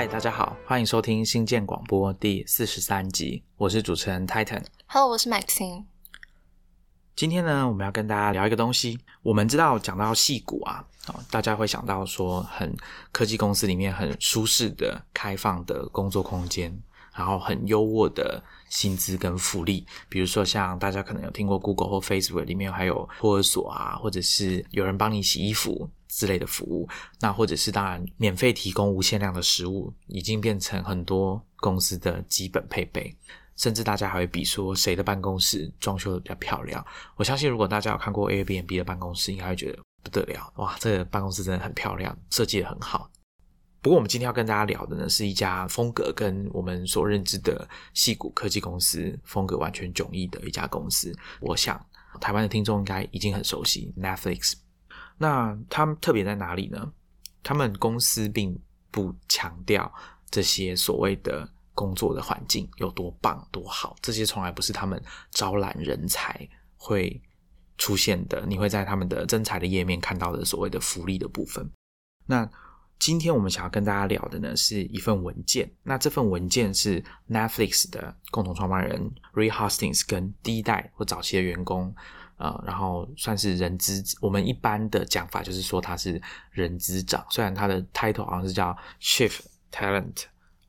[0.00, 4.64] 嗨，大家好，欢迎收听新建广播第四十三集，我是主持人 Titan。
[4.86, 5.84] Hello，我是 Maxine。
[7.14, 8.98] 今天呢，我们要跟大家聊一个东西。
[9.20, 12.74] 我们知道讲到戏骨啊，哦，大家会想到说很
[13.12, 16.74] 科技公司里面很舒适的、开放的工作空间，
[17.20, 19.86] 然后很优渥的薪资跟福利。
[20.08, 26.88] 比如说像大家可能有听过 Google 或 Facebook 里面还有托儿所啊，或者是有人帮你洗衣服之类的服务。
[27.20, 33.14] 那或者是当然免费提供无限量的食物，已经变成很多公司的基本配备。
[33.56, 36.82] 甚至大家还会比说谁的办公室装修的比较漂亮。
[37.16, 43.10] 我相信如果大家有看过 Airbnb 的办公室，应该会觉得不得了，哇，这个办公室真的很漂亮，设计的很好。
[43.82, 51.14] 不过我们今天要跟大家聊的呢，是一家风格跟我们所认知的戏骨科技公司风格完全迥异的一家公司。
[51.40, 51.84] 我想
[52.20, 54.54] 台湾的听众应该已经很熟悉 Netflix。
[55.18, 56.92] 那他们特别在哪里呢？
[57.42, 58.58] 他们公司并
[58.90, 59.92] 不强调
[60.30, 61.48] 这些所谓的。
[61.72, 67.18] 工作的环境有多棒多好，这些从来不是他们招揽人才会
[67.78, 68.44] 出现的。
[68.46, 71.66] 你会在他们的征才的页面看到的所谓的福利的部分。
[72.26, 72.46] 那
[73.00, 75.68] 今天我们想要跟大家聊的呢，是一份文件。
[75.82, 81.94] 那这份文件是 Netflix 的共同创办人 Reed Hastings 跟第一代或早期的员工，
[82.36, 84.04] 呃，然后算是人资。
[84.20, 89.34] 我们一般的讲法就是说他是人资长，虽然他的 title 好像是叫 Chief
[89.72, 90.24] Talent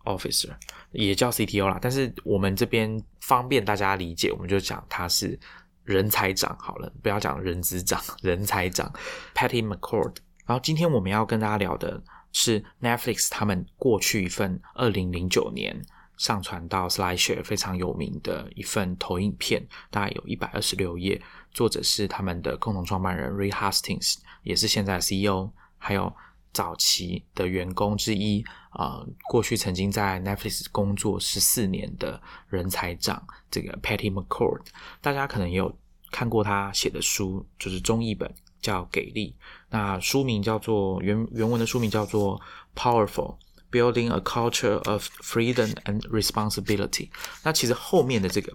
[0.06, 0.52] Officer，
[0.94, 5.38] 也叫 CTO 啦，但是我们这边方便大家理解，我们就讲他是
[5.84, 8.90] 人才长好了，不要讲人资长，人才长
[9.36, 10.16] Patty McCord。
[10.46, 15.82] 然后今天我们要跟大家聊的是 Netflix 他们过去一份二零零九年
[16.18, 21.22] 上传到 SlideShare 非常有名的一份投影片，大概有一百二十六页，
[21.52, 26.14] 作者是他们的共同创办人 Reed Hastings，也是现在 CEO，还有。
[26.54, 34.60] 早期的员工之一啊、过去曾经在 Netflix 工作十四年的人才长，这个 Patty McCord，
[35.00, 35.74] 大家可能也有
[36.12, 39.34] 看过他写的书，就是中译本叫《给力》，
[39.72, 42.40] 那书名叫做原原文的书名叫做
[42.80, 43.38] 《Powerful
[43.72, 47.10] Building a Culture of Freedom and Responsibility》。
[47.42, 48.54] 那其实后面的这个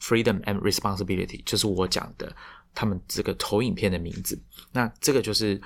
[0.00, 2.34] Freedom and Responsibility 就是我讲的
[2.74, 4.40] 他们这个投影片的名字。
[4.72, 5.60] 那这个就是。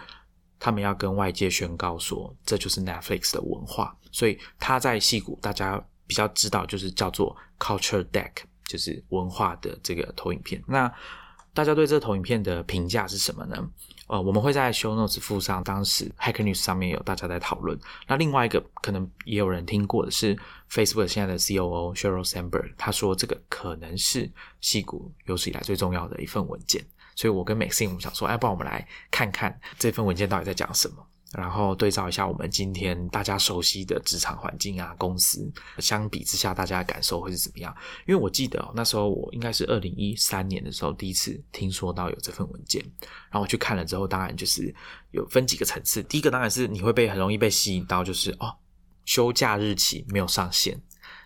[0.64, 8.30] 他们要跟外界宣告说，这就是 Netflix 的文化，所以他在戏骨大家比较知道，就是叫做 Culture Deck，
[8.68, 10.62] 就是文化的这个投影片。
[10.68, 10.88] 那
[11.52, 13.56] 大家对这个投影片的评价是什么呢？
[14.08, 17.78] 呃，我们会在 Show Notes 附上，当时 Hacker News 上面有大家在讨论。
[18.06, 20.36] 那另外一个可能也有人听过的是
[20.70, 24.30] Facebook 现在的 COO Sheryl Sandberg，他说这个可能是
[24.60, 26.84] 戏骨有史以来最重要的一份文件。
[27.14, 37.74] 所以我跟 Maxine 我们想说，哎，帮我们来看看这份文件到底在讲什么，然后对照一下我们今天大家熟悉的职场环境啊，公司相比之下，大家的感受会是怎么样？
[38.06, 42.82] 因为我记得、哦、那时候我应该是二零一三年的时候第一次听说到有这份文件，
[43.30, 44.74] 然后我去看了之后，当然就是
[45.10, 46.02] 有分几个层次。
[46.02, 48.54] 第一个当然是你会被很容易被吸引到，就是哦，
[49.04, 50.78] 休假日期没有上线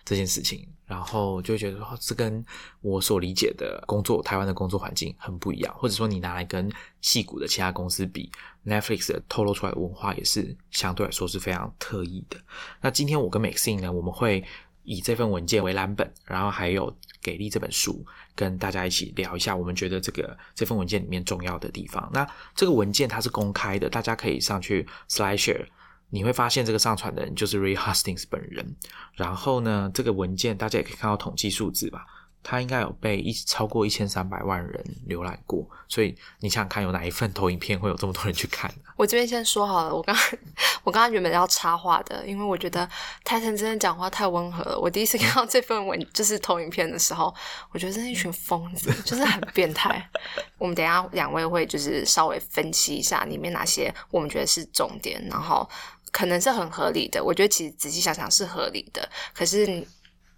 [0.05, 0.67] 这件事情。
[0.87, 2.43] 然后就觉得说，这跟
[2.81, 6.71] 我所理解的工作，台湾的工作环境很不一样，或者说你拿来跟
[7.01, 8.31] 戏骨的其他公司比
[8.65, 12.37] ，Netflix 的透露出来的文化也是相对来说是非常特异的。
[12.81, 14.41] 那今天我跟 Maxine 呢，我们会
[14.83, 22.09] 以这份文件为蓝本，然后还有给力这本书，跟大家一起聊一下我们觉得这个这份文件里面重要的地方。
[22.13, 22.25] 那
[22.55, 25.67] 这个文件它是公开的，大家可以上去 SlideShare。
[26.09, 28.75] 你会发现这个上传的人就是 Ray Hastings 本人。
[29.13, 32.05] 然后呢，这个文件大家也可以看到统计数字吧，
[32.43, 35.67] 它应该有被一超过一千三百万人浏览过。
[35.89, 38.77] 所以你想想看，有哪一份投影片会有这么多人去看呢？
[38.95, 40.15] 我这边先说好了，我刚
[40.83, 42.87] 我刚刚原本要插话的，因为我觉得
[43.23, 44.79] 泰森真的讲话太温和了。
[44.79, 47.33] 我第一次看到这份文就是投影片的时候，
[47.71, 50.09] 我觉得这是一群疯子， 就是很变态。
[50.57, 55.67] 我们等一下两位会就是稍微分析一下里面哪些我们觉得是重点，然后。
[56.11, 59.07] 可能是很合理的，我觉得其实仔细想想是合理的。
[59.33, 59.85] 可是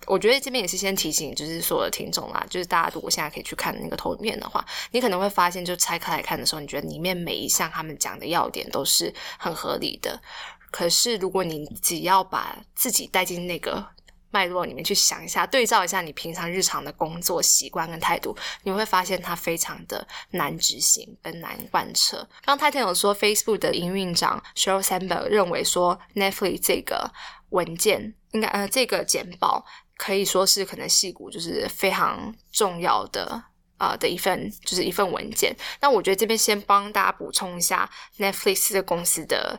[0.08, 10.20] 我觉得这边也是先提醒，就是所有的听众啦，就是大家如果现在可以去看那个投影片的话，你可能会发现，就拆开来看的时候，你觉得里面每一项他们讲的要点都是很合理的。
[10.72, 13.86] 可是如果你只要把自己带进那个
[14.32, 22.28] 脉络里面去想一下，对照一下你平常日常的工作习惯跟态度，你会发现它非常的难执行跟难贯彻。
[22.44, 27.12] 刚泰坦有说，Facebook 的营运长 Sheryl Sandberg 认为说，Netflix 这个
[27.50, 29.66] 文件应该呃这个简报
[29.98, 33.46] 可以说是可能戏骨就是非常重要的。
[33.80, 39.58] 啊、呃、的一份就是一份文件，那我觉得这边先帮大家补充一下 Netflix 这个公司的，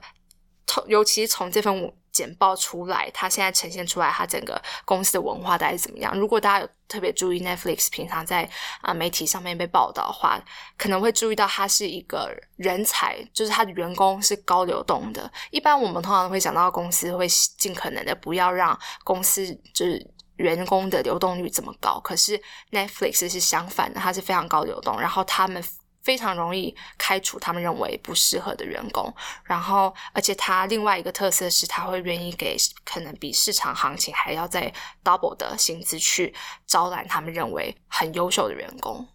[0.87, 6.17] 尤其是从这份简报出来，它现在呈现出来它整个公司的文化大概是怎么样。
[6.19, 8.49] 如果大家有特别注意 Netflix 平常在
[8.81, 10.41] 啊媒体上面被报道的话，
[10.77, 15.31] 可能会注意到它是一个人才，就是它的员工是高流动的。
[15.51, 20.05] 一般我们通常会想到公司会尽可能的不要让公司就是
[20.37, 22.41] 员工的流动率这么高，可是
[22.71, 25.63] Netflix 是相反的，它是非常高流动，然后他们。
[26.03, 29.13] 非常容易开除他们认为不适合的员工，
[29.45, 34.73] 然后而且他另外一个特色是，他会愿意给可能比市场行情还要再
[35.05, 36.35] double 的薪资去
[36.67, 39.07] 招揽他们认为很优秀的员工。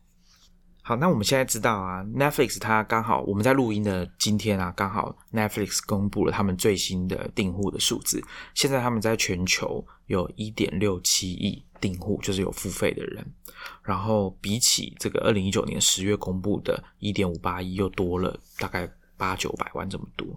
[0.83, 8.23] 好，那我们现在知道啊，Netflix 它刚好我们在录音的今天啊，刚好 Netflix 公布了他们最新的订户的数字。
[8.53, 13.25] 现在他们在全球有一点六七亿订户，就是有付费的人。
[13.83, 20.27] 然后比起这个二零一九年十月公布的一点五八亿，又多了大概八九百万这么多。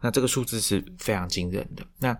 [0.00, 1.84] 那这个数字是非常惊人的。
[1.98, 2.16] 那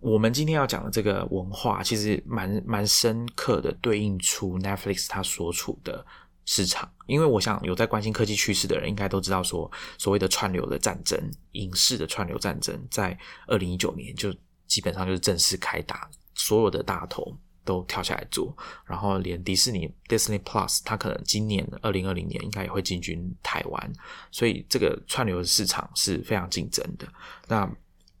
[0.00, 6.04] 我们今天要讲的这个文化，其实蛮蛮深刻的对应出 Netflix 它所处的。
[6.46, 11.18] 市场，因为我想有在关心科技趋势的人，应该都知道说，所谓的串流的战争，
[11.52, 14.30] 影视的串流战争，在二零一九年就
[14.66, 23.92] 基本上就是正式开打，所有的大头都跳下来做，然后连迪士尼 Disney Plus，它可能今年二零二零年应该也会进军台湾，
[24.30, 27.06] 所以这个串流市场是非常竞争的。
[27.48, 27.70] 那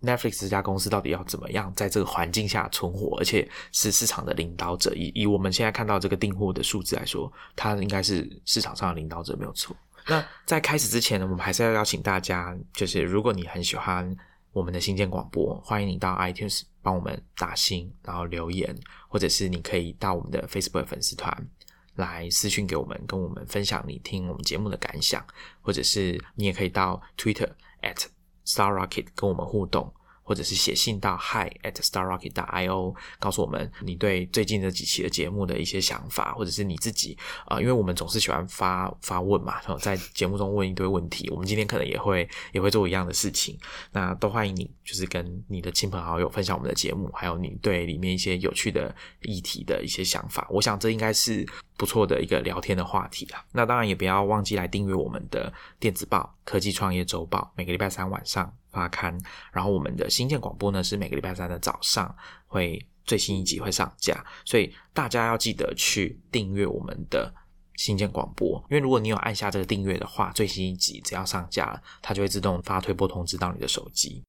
[0.02, 4.92] Netflix 这家公司到底要怎么样在这个环境下存活，而且是市场的领导者？
[4.94, 9.74] 以以我们现在看到这个订货的数字来说，它应该是市场上的领导者，没有错。
[10.06, 14.14] 那在开始之前呢，我们还是要邀请大家，就是如果你很喜欢
[14.54, 18.74] 我们的新建广播，欢迎你到 iTunes 帮我们打星，然后留言，
[19.08, 21.48] 或者是你可以到我们的 Facebook 粉丝团
[21.96, 25.26] 来私讯给我们，跟我们分享你听我们节目的感想，
[25.60, 27.50] 或者是你也可以到 Twitter
[27.82, 28.06] at。
[28.46, 29.92] Star Rocket 跟我们互动。
[30.24, 43.58] 或者是写信到 hi at starrocket.io 告诉我们你对最近这几期的节目的一些想法，或者是你自己啊，因为我们总是喜欢发发问嘛，然后在节目中问一堆问题，我们今天可能也会也会做一样的事情，
[43.92, 53.44] 那都欢迎你，就是跟你的亲朋好友分享我们的节目，还有你对里面一些有趣的议题的一些想法，我想这应该是不错的一个聊天的话题啦。
[53.52, 58.52] 那当然也不要忘记来订阅我们的电子报《科技创业周报》，每个礼拜三晚上。
[58.74, 59.16] 发刊，
[59.52, 62.14] 然后我们的新建广播呢是每个礼拜三的早上
[62.46, 67.32] 会最新一集会上架，所以大家要记得去订阅我们的
[67.76, 74.22] 新建广播，因为如果你有按下这个订阅的话，最新一集只要上架，它就会自动发推播通知到你的手机。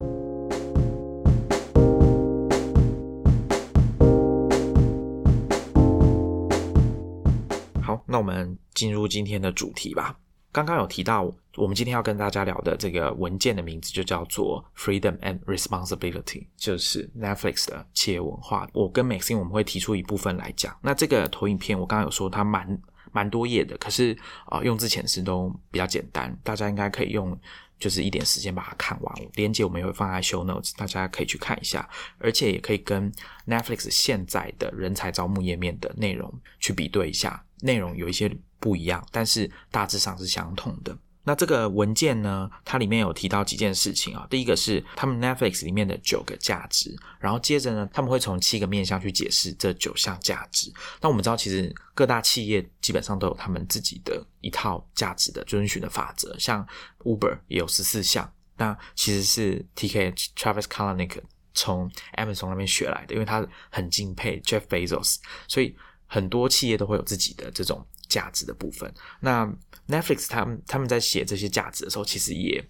[7.82, 10.18] 好，那我们进入今天的主题吧。
[10.56, 18.66] 刚刚有提到，我们今天要跟大家聊的这个文件的名字就叫做 Freedom and Responsibility，就是 Netflix 的企业文化。
[18.72, 20.74] 我跟 Maxine 我们会提出一部分来讲。
[20.82, 22.82] 那这个投影片我刚刚有说它蛮
[23.12, 27.38] 蛮多页的，可是啊用字遣词都比较简单，大家应该可以用
[27.78, 29.16] 就是一点时间把它看完。
[29.34, 31.86] 连接我们也会放在 Show Notes，大家可以去看一下，
[32.18, 33.12] 而且也可以跟
[33.46, 38.32] Netflix 现在的人才招募页面的内容去比对一下，内容有一些。
[38.58, 40.98] 不一样，但是大致上是相同的。
[41.24, 44.26] 那这个文件呢，它里面有提到几件事情啊。
[44.28, 50.74] 第一个是他们 Netflix 里面的九个价值，然后接着呢，他们会从七个面向去解释这九项价值。
[51.00, 56.68] 那我们知道，其实各大企业基本上都有他们自己的一套价值的遵循的法则，像
[57.04, 58.28] Uber 也有十四项。
[58.58, 60.12] 那其实是 T.K.
[60.36, 61.22] Travis Kalanick
[61.54, 61.88] 从
[62.18, 65.76] Amazon 那边学来的，因为他很敬佩 Jeff Bezos，所以
[66.08, 67.86] 很多企业都会有自己的这种。
[68.08, 69.46] 价值的部分，那
[69.88, 72.64] Netflix 他们他们在写这些价值的时候，其实也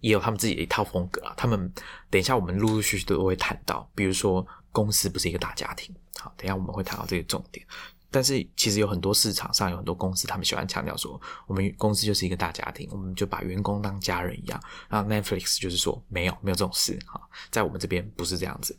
[0.00, 1.32] 也有他们自己的一套风格啊。
[1.36, 1.72] 他们
[2.10, 7.64] 等一下我们陆陆续续都会谈到，比如说公司不是一个大家庭，好，等一下我们会谈到这个重点。
[8.10, 14.60] 但是其实有很多市场上有很多公司，他们喜欢强调说，我们公司就是一个大家庭，我们就把员工当家人一样。
[14.88, 18.76] 然后 Netflix 就是说，没有没有这种事哈，在我们这边不是这样子。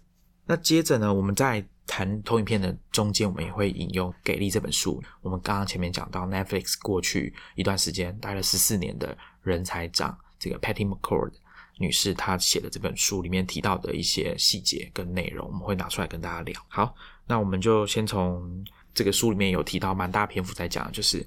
[0.47, 5.03] 那接着呢，我们在谈投影片的中间，我们也会引用《给力》这本书。
[5.21, 11.33] 我们刚刚前面讲到，Netflix 过去一段时间待了十四年的人才长，这个 Patty McCord
[11.77, 16.65] 女士，她写的这本书里面提到的一些细节跟内容，我们会拿出来跟大家聊。
[16.69, 21.25] 好，那我们就先从这个书里面有提到蛮大篇幅在讲，就是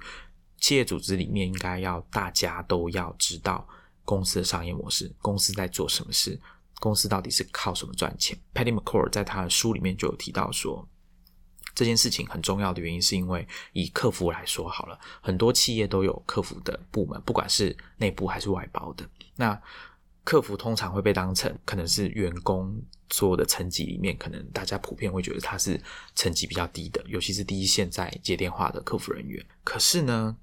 [0.58, 3.66] 企业组织里面应该要大家都要知道
[4.04, 6.38] 公司的商业模式，公司在做什么事。
[6.80, 10.88] 公司到底是靠什么赚钱？Patty McCord 在他的书里面就有提到说，
[11.74, 19.08] 这件事情很重要的原因是因为以客服来说好了，很多企业都有客服的部门，不管是内部还是外包的。
[19.36, 19.60] 那
[20.24, 25.80] 客服通常会被当成可能是员工做的层级里面，可能大家普遍会觉得他是
[26.14, 29.44] 层级比较低的，尤其是第一线在接电话的客服人员。
[29.64, 30.36] 可是呢，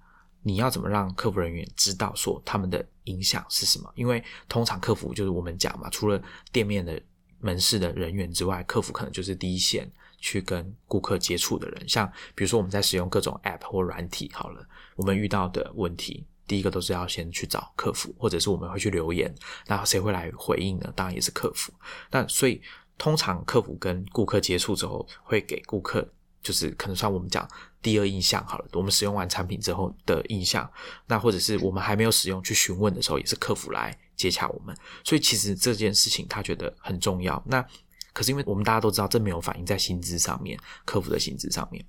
[0.47, 3.91] 你要怎么让客服人员知道说他们的影响是什么？
[3.95, 6.21] 因为通常客服就是我们讲嘛，除了
[6.53, 7.01] 店面的
[7.39, 11.89] 门市的人员之外，客服可能就是第一线去跟顾客接触的人。
[11.89, 16.25] 像比如说我们在使用各种 App 或软体，好了，我们遇到的问题。
[16.47, 19.35] 第一个都是要先去找客服，或者是我们会去留言，
[19.67, 20.89] 那谁会来回应呢？
[20.95, 21.73] 当然也是客服。
[22.09, 22.61] 那所以
[22.97, 26.07] 通常客服跟顾客接触之后，会给顾客
[26.41, 27.45] 就是可能算我们讲
[27.81, 28.65] 第二印象好了。
[28.73, 30.69] 我们使用完产品之后的印象，
[31.05, 34.75] 那或者是我们还没有使用去询问的时候，也是客服来接洽我们。
[35.03, 37.41] 所以其实这件事情他觉得很重要。
[37.45, 37.65] 那
[38.13, 41.85] 可是因为我们大家都知道，这没有反映在薪资上面，客服的薪资上面。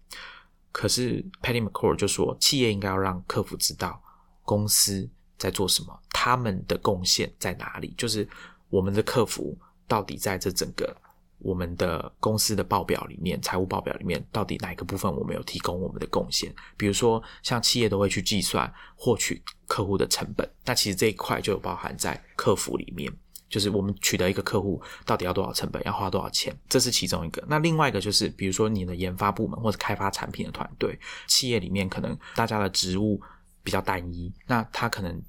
[0.71, 4.02] 可是 Patty McCord 就说，企业应该要让客服知道。
[4.45, 6.00] 公司在做什么？
[6.09, 7.92] 他们的贡献在哪里？
[7.99, 8.26] 就是
[8.71, 9.54] 我们的客服
[9.87, 10.97] 到底在这整个
[11.38, 16.54] 我们的公司的报表里面，财务报表里面，到底哪一个部分我们有提供我们的贡献？
[16.76, 23.12] 比如说，像企业都会去计算获取客户的成本，那其实这一块就有包含在客服里面，
[23.49, 27.42] 就是我们取得一个客户到底要多少成本，要花多少钱，这是其中一个。
[27.49, 33.21] 那另外一个就是，比如说你的研发部门或者开发产品的团队，企业里面可能大家的职务。
[33.61, 35.23] 比较单一，那他可能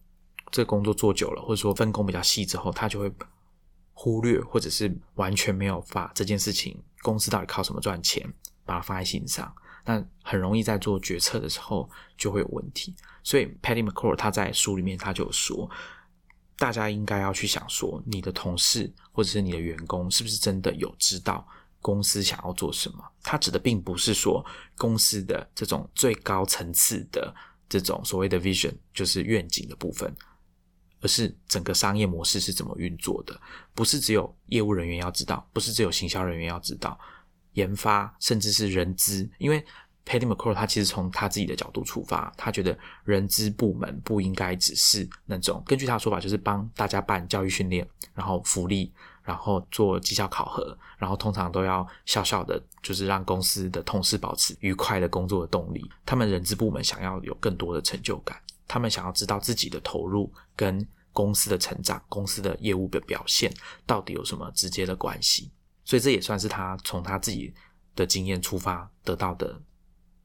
[0.49, 3.11] 这个工作做久了，或者说分工比较细之后，他就会
[4.01, 8.25] 忽略，或者是完全没有把这件事情公司到底靠什么赚钱，
[8.63, 9.53] 把它放在心上，
[9.83, 12.95] 那很容易在做决策的时候就会有问题。
[13.23, 15.69] 所以 Patty McCord 他在书里面他就说，
[16.55, 21.45] 大家应该要去想说，你的同事或者是你的员工是不是真的有知道
[21.81, 23.03] 公司想要做什么？
[23.21, 24.41] 他指的并不是说
[24.77, 27.35] 公司的这种最高层次的。
[27.71, 30.11] 这种所谓的 vision 就是愿景的部分，
[31.01, 33.39] 而是整个商业模式是怎么运作的，
[33.73, 36.99] 不是只有业务人员要知道，不是只有行销人员要知道，
[37.53, 39.63] 研发甚至是人资，因为
[40.05, 48.91] Patty m c c o r 他其实从他自己的角度出发，他觉得人资部门不应该只是那种根据他的说法，就是帮大家办教育训练，然后福利。
[49.21, 55.87] 然后做绩效考核，然后通常都要笑笑的，就是让公司的同事保持愉快的工作的动力。
[56.03, 63.53] 他们人资部门想要有更多的成就感，他们想要知道自己的投入跟公司的成长、公司的业务的表现
[63.85, 65.51] 到底有什么直接的关系。
[65.83, 67.53] 所以这也算是他从他自己
[67.93, 69.61] 的经验出发得到的。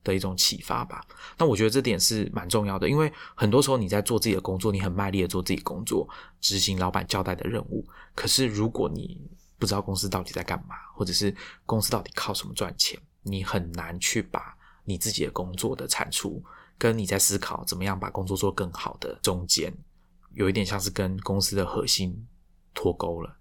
[0.04, 1.02] 的一种启发吧。
[1.38, 6.06] 那我觉得这点是蛮重要的，因为很多时候你在做自己的工作，你很卖力的做自己工作，
[6.42, 7.82] 执行老板交代的任务。
[8.14, 9.18] 可是如果你
[9.58, 11.34] 不知道公司到底在干嘛，或者是
[11.64, 16.44] 公司到底靠什么赚钱，你很难去把你自己的工作的产出，
[16.78, 19.72] 跟你在思考怎么样把工作做更好的中间，
[20.32, 22.26] 有一点像是跟公司的核心
[22.74, 23.36] 脱钩了，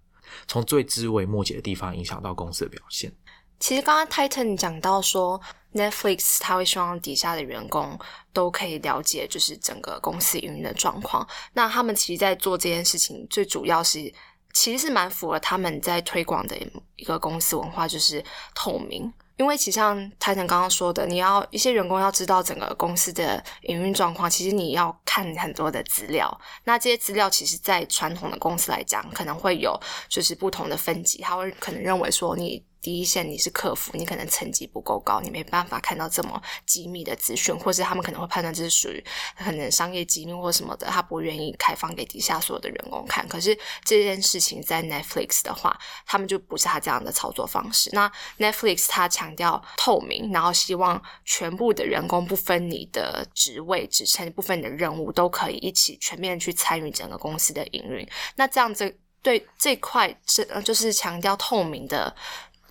[0.46, 3.12] 从最枝微末节的地方影响到公司的表现。
[3.60, 5.40] 其实刚刚 Titan 讲到说
[5.72, 7.98] ，Netflix 他会希望底下的员工
[8.32, 11.26] 都可以了解，就是整个公司运营的状况。
[11.54, 14.12] 那他们其实，在做这件事情，最主要是
[14.52, 16.58] 其实是蛮符合他们在推广的
[16.96, 18.22] 一个公司文化，就是
[18.54, 19.10] 透明。
[19.36, 26.40] 因为其实像泰腾刚刚说的，你要一些员工要知道整个公司的营运状况，其实你要看很多的资料。
[26.64, 32.64] 那这些资料，其实在传统的公司来讲，可能会有就是不同的分级，他会可能认为说你。
[32.84, 39.02] 第一线你是客服，你可能层级不够高，你没办法看到这么机密的资讯，或是他们可能会判断这是属于
[39.38, 43.26] 可能商业机密或什么的，他不愿意开放给底下所有的员工看。
[43.26, 45.74] 可是这件事情在 Netflix 的话，
[46.04, 47.88] 他们就不是他这样的操作方式。
[47.94, 58.06] 那 Netflix 他强调透明，然后希望全部的员工不分你的职位、职称、不分你的任务，都可以一起全面去参与整个公司的营运。
[58.36, 62.14] 那这样子对这块这就是强调透明的。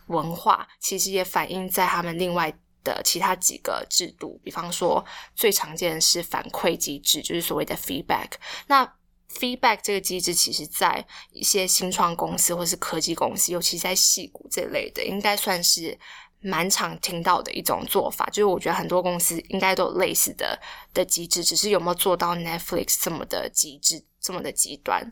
[0.08, 5.04] 文化其实也反映在他们另外的其他几个制度，比方说
[5.36, 8.32] 最常见的是反馈机制，就是所谓的 feedback。
[8.68, 8.86] 那
[9.30, 15.98] feedback 这个机制，其实在一些新创公司或是科技公司，尤其在戏股这类的，应该算是
[16.42, 18.26] 蛮常听到的一种做法。
[18.28, 20.60] 就是我觉得很多公司应该都有类似的
[20.94, 25.10] 的机制，只是有没有做到 Netflix 这么的极致，这么的极端。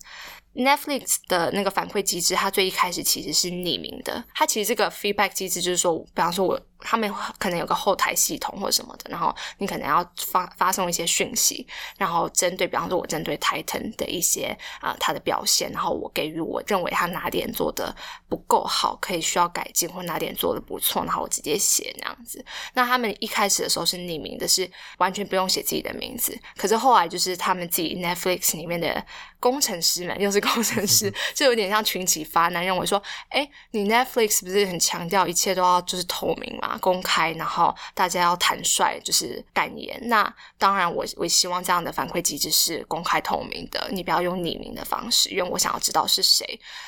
[0.56, 4.24] Netflix 的那个反馈机制，它最一开始其实是匿名的。
[4.34, 6.60] 它其实这个 feedback 机制就是说，比方说我。
[6.84, 17.96] 他们可能有个后台系统或什么的，然后你可能要发发送一些讯息，然后针对，比方说我针对 Titan 的一些啊他的表现，然后我给予我认为他哪点做的
[18.28, 22.44] 不够好，可以需要改进，或哪点做的不错，然后我直接写那样子。
[22.74, 24.68] 那他们一开始的时候是匿名的，是
[24.98, 26.36] 完全不用写自己的名字。
[26.58, 29.06] 可是后来就是他们自己 Netflix 里面的
[29.42, 40.00] 工程师们，又是工程师，就有点像群起发难，认为说，哎，你 Netflix 不是很强调一切都要就是透明嘛，公开，然后大家要坦率，就是敢言。
[40.04, 46.46] 那当然，我我希望这样的反馈机制是公开透明的，你不要用匿名的方式，因为我想要知道是谁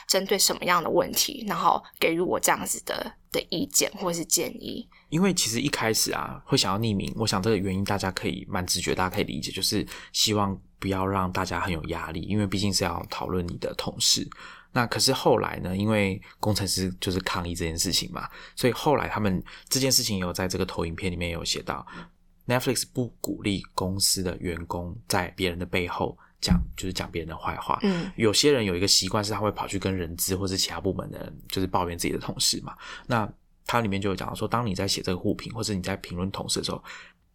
[0.08, 4.88] 针对什么样的问题，然后给予我这样子的的意见或者是建议。
[5.10, 14.30] 因为其实一开始啊，会想要匿名，我想这个原因大家可以蛮直觉，大家可以理解，就是希望不要让大家很有压力，因为毕竟是要讨论你的同事。
[14.74, 21.88] 那可是后来呢，因为工程师就是抗议这件事情嘛，所以后来他们这件事情有在这个投影片里面有写到
[22.48, 27.80] ，Netflix 不鼓励公司的员工在别人的背后讲，就是讲别人的坏话。
[27.84, 32.76] 嗯，有些人有一个习惯是他会跑去跟人资或是其他部门的人，就是抱怨自己的同事嘛。
[33.08, 33.32] 那
[33.66, 36.84] 它里面就有讲到说，当你在写这个互评，或者你在评论同事的时候，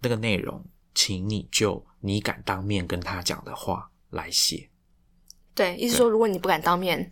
[0.03, 0.63] 那个内容，
[0.95, 4.71] 请你就你敢当面跟他讲的话来写。
[5.55, 7.11] 对，意思说，如果你不敢当面，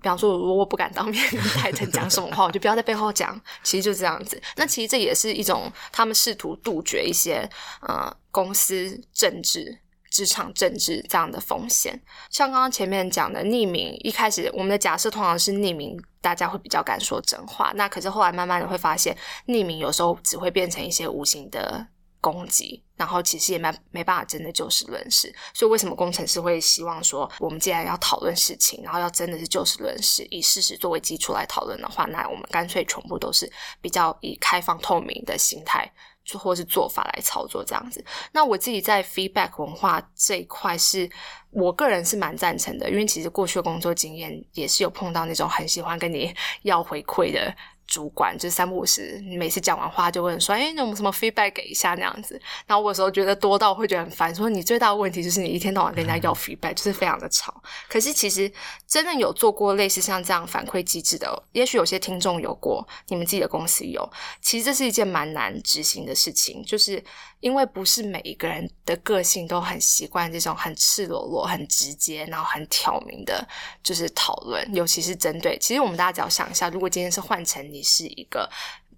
[0.00, 3.40] 比方说，如果我不敢当面跟泰腾讲什么话， 我就不要在背后讲。
[3.62, 4.40] 其实就这样子。
[4.56, 7.48] 那其实这也是一种他们试图杜绝一些
[7.82, 9.80] 呃公司政治。
[10.10, 17.70] 职场政治这样的风险，像刚刚前面讲的匿名，一开始我们的假设通常是匿名，大家会比较敢说真话。
[17.74, 19.14] 那可是后来慢慢的会发现，
[19.46, 21.86] 匿名有时候只会变成一些无形的
[22.20, 25.34] 攻击，然后其实也没没办法真的就事论事。
[25.54, 35.92] 所以为什么工程师会希望说，我们既然要讨论事情，然后要真的是就事论事，以事实作为基础来讨论的话，那我们干脆全部都是比较以开放透明的心态。
[36.38, 41.08] 或是做法来操作这样子，那我自己在 feedback 文化这一块，是
[41.48, 46.30] 我个人是蛮赞成的，因为其实过去的工作经验也是有碰到那种很喜欢跟你
[46.64, 47.56] 要回馈的。
[47.88, 57.62] 主管就是三不五时，每次讲完话就问说：“哎，有什么 feedback 给一下那样子？”然后我有时候觉得多到会觉得很烦，说你最大的问题就是你一天到晚跟人家要 feedback，就是非常的吵。
[57.88, 58.52] 可是其实
[58.86, 64.06] 真的有做过类似像这样反馈机制的，也许有些听众有过，你们自己的公司有。
[64.42, 67.02] 其实这是一件蛮难执行的事情，就是
[67.40, 73.44] 因为不是每一个人的个性都很习惯这种很赤裸裸、很直接，然后很挑明的，
[73.82, 75.58] 就是讨论，尤其是针对。
[75.58, 77.82] 其实我们大家只要想一下，如果今天是换成你。
[77.88, 78.46] 是一个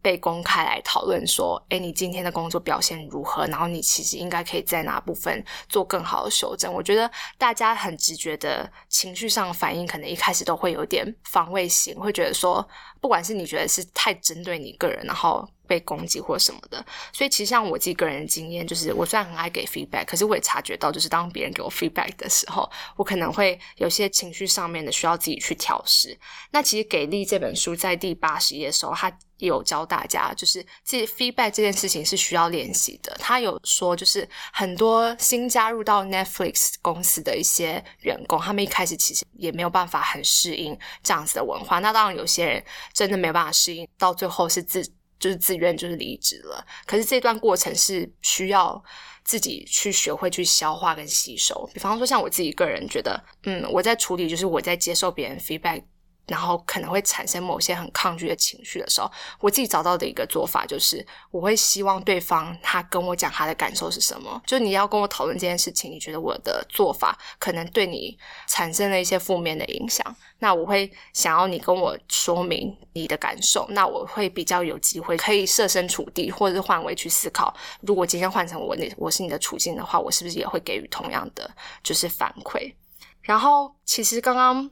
[0.03, 3.47] 被公开来讨论说，哎，你今天的工作表现如何？
[3.47, 6.75] 然后你其实应该可以在哪部分做更好的修正？
[6.75, 12.67] 我觉得大家很直觉的情绪上反应，可能一开始都会有点防卫心，会觉得说，
[13.01, 15.49] 不管是你觉得是太针对你个人，然后。
[15.71, 26.19] 被攻击或什么的，所以其实像我自己个人的经验，就是我虽然很爱给 feedback，可是我也察觉到，就是当别人给我 feedback 的时候，我可能会有些情绪上面的需要自己去调试。
[26.51, 33.17] 那其实《给力》这本书在第八十页的时候，他有教大家，就是这 feedback 这件事情是需要练习的。
[33.21, 41.79] 他有说，就是很多新加入到 Netflix 公司的一些员工，他们一开始其实也没有办法很适应这样子的文化。
[41.79, 44.85] 那当然，有些人真的没办法适应，到最后是自。
[45.21, 48.83] 就是自愿就是离职了，可是这段过程是需要
[49.23, 51.69] 自己去学会去消化跟吸收。
[51.75, 55.85] 比方说，像我自己个人觉得，嗯，我在处理就是我在接受别人 feedback。
[56.31, 64.41] 然后可能会产生某些很抗拒的情绪的时候，我自己找到的一个做法就是，我会希望对方他跟我讲他的感受是什么。
[64.47, 68.17] 就你要跟我讨论这件事情，你觉得我的做法可能对你
[68.47, 70.07] 产生了一些负面的影响，
[70.39, 73.67] 那我会想要你跟我说明你的感受。
[73.71, 81.51] 那我会比较有机会可以设身处地，或者是换位去思考，如果今天换成我那我是你的处境的话，我是不是也会给予同样的
[81.83, 82.73] 就是反馈？
[83.21, 84.71] 然后其实刚刚。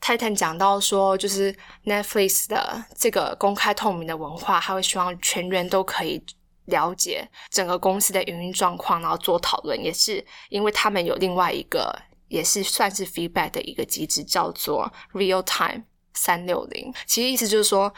[0.00, 1.54] 泰坦讲到说，就是
[1.84, 6.22] Netflix 的这个公开透明的文化，他会希望全员都可以
[6.66, 9.82] 了解整个公司的营运状况，然后做讨论。
[9.82, 11.92] 也是因为他们有另外一个，
[12.28, 16.92] 也是算是 feedback 的一个机制，叫做 Real Time 三六零。
[17.06, 17.92] 其实意思就是说，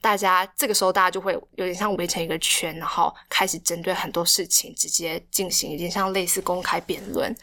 [0.00, 7.34] 大家这个时候大家就会有点像围成一个圈，然后开始针对很多事情直接进行，有点像类似公开辩论。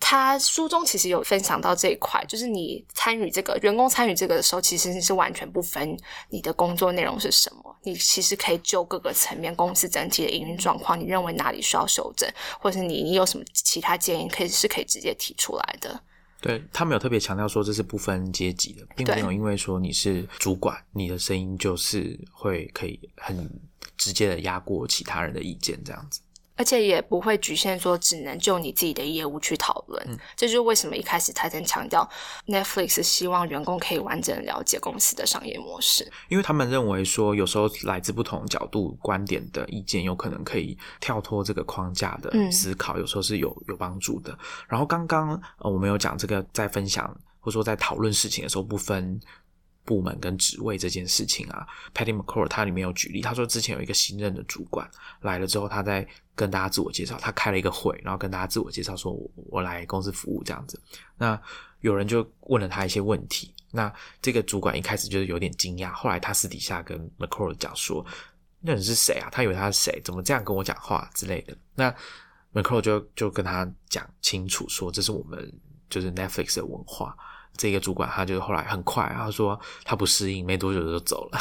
[0.00, 5.96] 他书中其实有分享到这一块，就是你参与这个员工参与这个的时候，其实你是完全不分
[6.30, 16.02] 你的工作内容是什么，你其实可以就各个层面公司整体的营运状况，你认为哪里需要修正，或者是你你有什么其他建议，可以是可以直接提出来的。
[16.40, 23.60] 对他们有特别强调说，这是不分阶级的，并没有因为说你是主管，你的声音就是会可以很
[23.98, 26.22] 直接的压过其他人的意见这样子。
[26.60, 32.06] 而且也不会局限说只能就你自己的业务去讨论，这就是为什么一开始泰森强调
[32.46, 44.38] Netflix 希望员工可以完整了解公司的商业模式，因为他们认为说有时候来自不同角度观点的意见，有可能可以跳脱这个框架的思考，有时候是有有帮助的。
[44.68, 47.18] 然后刚刚呃我们有讲这个在分享。
[47.42, 49.18] 或者说在讨论事情的时候不分
[49.84, 54.88] 部门跟职位这件事情啊，Patty McCord 他里面有举例，他说之前有一个新任的主管
[55.20, 60.80] 来了之后，他在跟大家自我介绍，他开了一个会，然后跟大家自我介绍说，我我来公司服务这样子。
[61.16, 61.40] 那
[61.80, 68.04] 有人就问了他一些问题，那这个主管一开始就是有点惊讶，后来他私底下跟 McCord 讲说，
[68.60, 69.28] 那人是谁啊？
[69.32, 70.00] 他以为他是谁？
[70.04, 71.56] 怎么这样跟我讲话之类的？
[71.74, 71.94] 那
[72.52, 75.52] McCord 就就跟他讲清楚说，这是我们
[75.88, 77.16] 就是 Netflix 的文化。
[77.60, 81.38] 这个主管他就后来很快，他说他不适应，没多久就走了。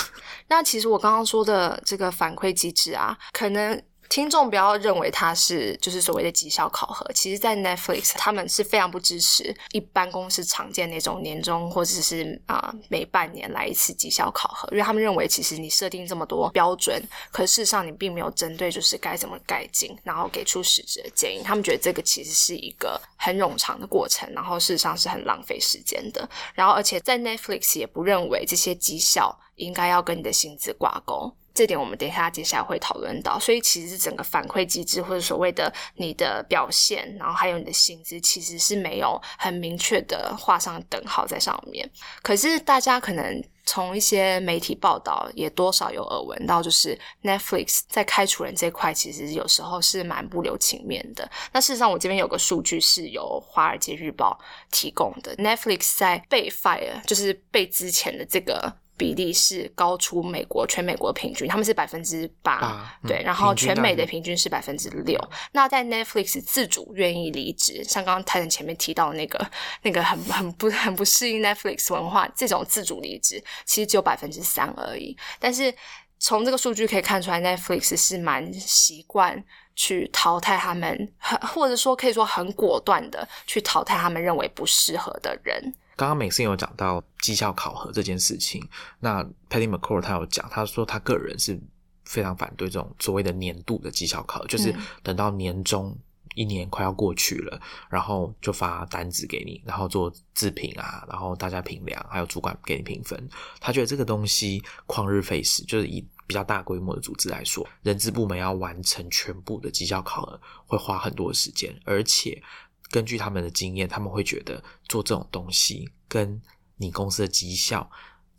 [0.49, 3.81] 那其实我刚刚说的这个反馈机制啊，可能。
[4.09, 16.99] 听众不要认为它是就是所谓的绩效考核，其实，在 Netflix 他们是非常不支持一般公司常见那种年终或者是啊每半年来一次绩效考核，因为他们认为其实你设定这么多标准，
[17.31, 21.43] 可事实上你并没有针对就是该怎么改进，然后给出实质的建议。
[21.43, 26.27] 他们觉得这个其实是一个很冗长的过程，然后事实上是很浪费时间的。
[26.55, 31.31] 然后而且在 Netflix 也不认为这些绩效应该要跟你的薪资挂钩。
[31.59, 41.85] 这点我们等一下接下来会讨论到，所以其实整个反馈机制或者所谓的你的表现，然后还有你的薪资，其实是没有很明确的画上等号在上面。
[42.21, 51.29] 可是大家可能从一些媒体报道也多少有耳闻到，就是 Netflix 在开除人这块，其实有时候是蛮不留情面的。
[51.51, 54.39] 那事实上，我这边有个数据是由《华尔街日报》
[54.71, 58.73] 提供的，Netflix 在被 fire 就是被之前的这个。
[58.99, 65.17] 比例是高出美国全美国平均，他们是百分之八，对，然后全美的平均是百分之六。
[65.53, 69.49] 那在 Netflix 自主愿意离职，像刚刚泰森前面提到那个
[69.83, 75.15] 那个很很不很不适应 Netflix 文化这种自主离职，其实只有百分之三而已。
[75.39, 75.73] 但是
[76.19, 79.41] 从这个数据可以看出来，Netflix 是蛮习惯
[79.73, 81.09] 去淘汰他们，
[81.53, 85.73] 或者说可以说很果断的去淘汰他们认为不适合的人。
[85.99, 88.65] 刚刚美信有讲到绩效考核这件事情，
[89.01, 91.59] 那 Patty McCord 他有讲，他说他个人是
[92.05, 95.93] 非常反对这种所谓的年度的绩效考核，就是等到年终
[96.35, 103.29] 一年快要过去了，然后就发单子给你，然后做自评啊，然后大家评量，还有主管给你评分。
[103.59, 112.41] 他觉得这个东西旷日费时，就是以比较大规模的组织来说，人资部门要完成全部的绩效考核会花很多时间，而且。
[112.89, 116.41] 根据他们的经验，他们会觉得做这种东西跟
[116.77, 117.89] 你公司的绩效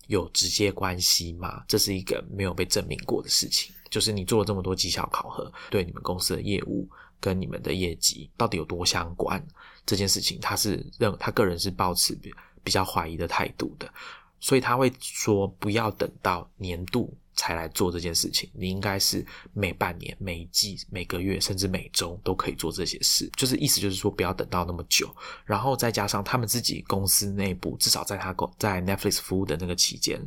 [0.06, 1.64] 有直接关系吗？
[1.68, 3.72] 这是一个没有被证明过的事情。
[3.90, 9.44] 就是你做了这么多绩效考核，对你们公司的业务跟你们的业绩到底有多相关？
[9.84, 12.16] 这件事情，他是认他个人是抱持
[12.62, 13.92] 比较怀疑的态度的，
[14.38, 17.12] 所以他会说不要等到年度。
[17.40, 19.24] 才来做这件事情，你应该是
[19.54, 23.30] 每半年、每季、每个月，甚至每周都可以做这些事。
[23.34, 25.10] 就是意思就是说，不要等到那么久。
[25.46, 30.20] 然后再加上他们自己公司内部，至少在他公在 Netflix 服务的那个期间，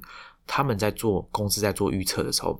[0.47, 2.59] 他们在做公司在做预测的时候，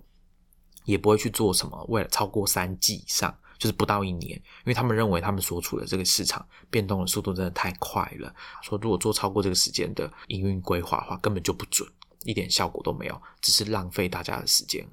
[0.86, 8.32] 也不会去做什么为了超过三季以上，就是不到一年，因为他们认为他们所处的这个市场变动的速度真的太快了。
[8.62, 11.90] 说如果做超过这个时间的营运规划的话，根本就不准。
[12.24, 14.88] 一点效果都没有，只是浪费大家的时间。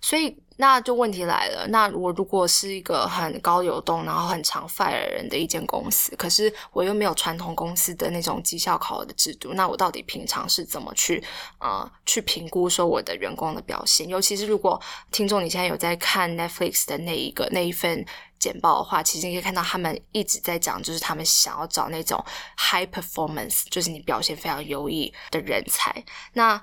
[0.00, 1.66] 所以，那就问题来了。
[1.68, 11.22] 那我如果是一个很高流动，然后很常 fire 人的一间公司，可是我又没有传统公司的那种绩效考核的制度，那我到底平常是怎么去
[11.58, 14.08] 呃去评估说我的员工的表现？
[14.08, 18.04] 尤其是如果听众你现在有在看 Netflix 的那一个那一份
[18.38, 22.22] 简报的话，其实你可以看到他们一直在讲，就是他们想要找那种
[22.56, 26.02] high performance，就是你表现非常优异的人才。
[26.32, 26.62] 那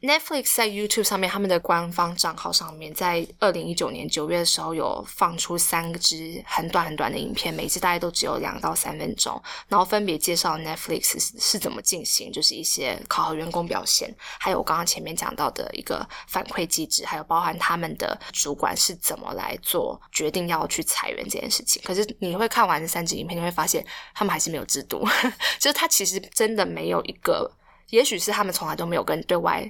[0.00, 21.82] Netflix 在 YouTube 上面，他们的官方账号上面，在二零一九年九月的时候，有放出三支很短很短的影片，每支大概都只有两到三分钟，然后分别介绍 Netflix 是怎么进行，就是一些考核员工表现，还有我刚刚前面讲到的一个反馈机制，还有包含他们的主管是怎么来做决定要去裁员这件事情。
[21.84, 23.84] 可是你会看完这三支影片，你会发现
[24.14, 25.04] 他们还是没有制度，
[25.58, 27.50] 就是他其实真的没有一个，
[27.88, 29.68] 也许是他们从来都没有跟对外。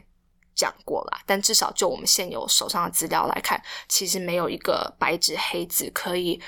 [0.58, 6.42] 讲过了，但至少就我们现有手上的资料来看，其实没有一个白纸黑字可以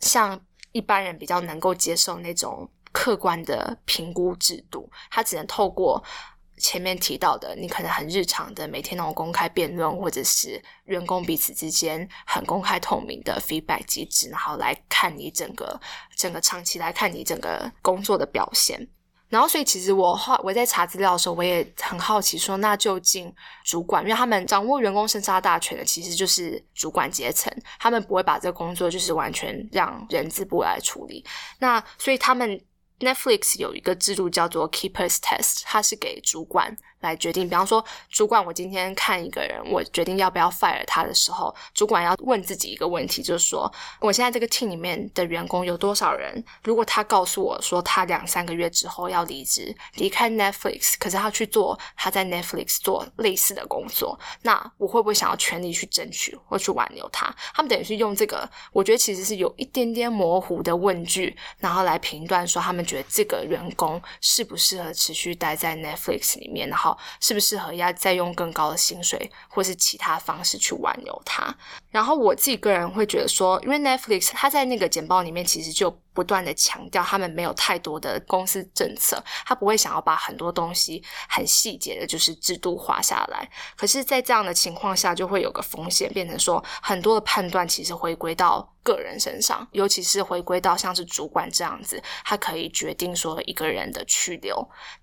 [0.00, 0.38] 像
[0.72, 4.90] 一般人比较能够接受那种客观的评估制度。
[5.08, 6.02] 它只能透过
[6.58, 15.80] 前面提到的，你可能很日常的每天那种公开辩论，或者是员工彼此之间很公开透明的 feedback 机制，然后来看你整个
[16.16, 18.88] 整个长期来看你整个工作的表现。
[19.28, 23.34] 然后，所以其实我好我在查资料的时候，我也很好奇，说那究竟
[23.64, 31.24] 主管，因为他们掌握员工生杀大权的，其实就是主管阶层，他们不会把这个工作就是完全让人资部来处理。
[31.58, 32.60] 那所以他们
[33.00, 37.48] Netflix 有一个制度叫做 Keepers Test，它是给主管来决定。
[37.48, 46.42] 比方说，主管我今天看一个人，我决定要不要 fire 他的时候，主管要问自己一个问题，就是说，我现在这个 team 里面的员工有多少人？
[46.62, 57.34] 如果他告诉我说他两三个月之后要离职，离开 Netflix，可是他去做他在 Netflix 做类似的工作，那我会不会想要全力去争取或去挽留他？
[57.52, 62.84] 他们等于是用这个，我觉得其实是有一点点模糊的问句，然后来评断说他们。
[62.84, 71.54] 觉得这个员工适不适合持续待在 Netflix 里面，然后适不适合要再用更高的薪水或是其他方式去挽留他？
[71.90, 83.46] 然后我自己个人会觉得说，因为 Netflix 它在那个简报里面其实就不断的强调，他们没有太多的公司政策，他不会想要把很多东西很细节的，就是制度化下来。
[83.76, 88.70] 可是，在这样的情况下，就会有个风险，变成说很多的判断其实回归到。
[88.84, 94.54] 个人身上，尤其是回归到像是主管这样子，他可以决定说一个人的去留。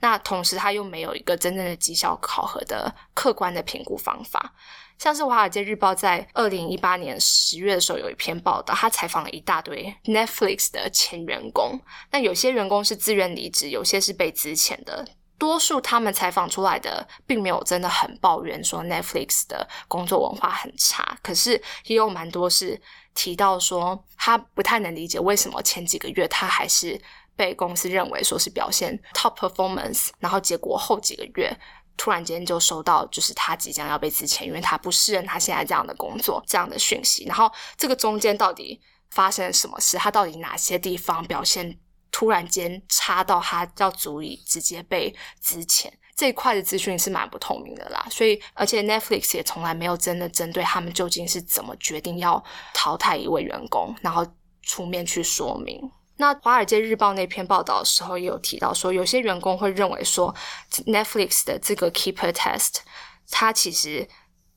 [0.01, 4.53] 那同时他又没有一个真正的绩效考核的客观的评估方法。
[5.01, 11.79] 像是《华尔街日报》在二零一八年十月的时候有一篇报道，他采访了一大堆 Netflix 的前员工。
[12.11, 15.03] 那有些员工是自愿离职，有些是被资遣的。
[15.39, 22.79] 多数他们采访出来的，并没有真的很抱怨说 Netflix 的工作文化很差，可是也有蛮多是。
[23.13, 26.97] 提到说，他不太能理解为什么前几个月他还是
[27.35, 31.53] 被公司认为说是表现 top performance，然后结果后几个月
[32.01, 37.25] 突然间就收到就是他即将要被辞遣，因为他不适应他现在这样的工作这样的讯息。
[37.25, 39.99] 然后这个中间到底发生了什么事？
[39.99, 41.77] 他到底哪些地方表现
[42.09, 45.91] 突然间差到他要足以直接被辞遣？
[46.15, 54.25] 这一块的资讯是蛮不透明的啦，所以而且 Netflix 也从来没有真的针对他们究竟是怎么决定要淘汰一位员工，然后
[54.63, 55.79] 出面去说明。
[56.21, 60.33] 那《华尔街日报》那篇报道的时候也有提到说，有些员工会认为说
[60.85, 62.75] Netflix 的这个 Keeper Test，
[63.29, 64.07] 它其实。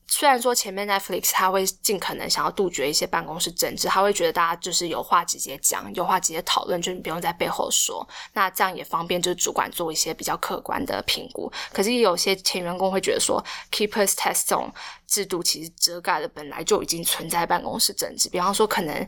[0.07, 11.51] 虽然说前面 Netflix 他会尽可能想要杜绝一些办公室政治，他会觉得大家就是有话直接讲，有话直接讨论，就你不用在背后说，那这样也方便就是主管做一些比较客观的评估。
[11.73, 14.71] 可是有些前员工会觉得说，Keepers Test 这种
[15.07, 18.29] 制度其实遮盖了本来就已经存在办公室政治。
[18.29, 19.07] 比方说，可能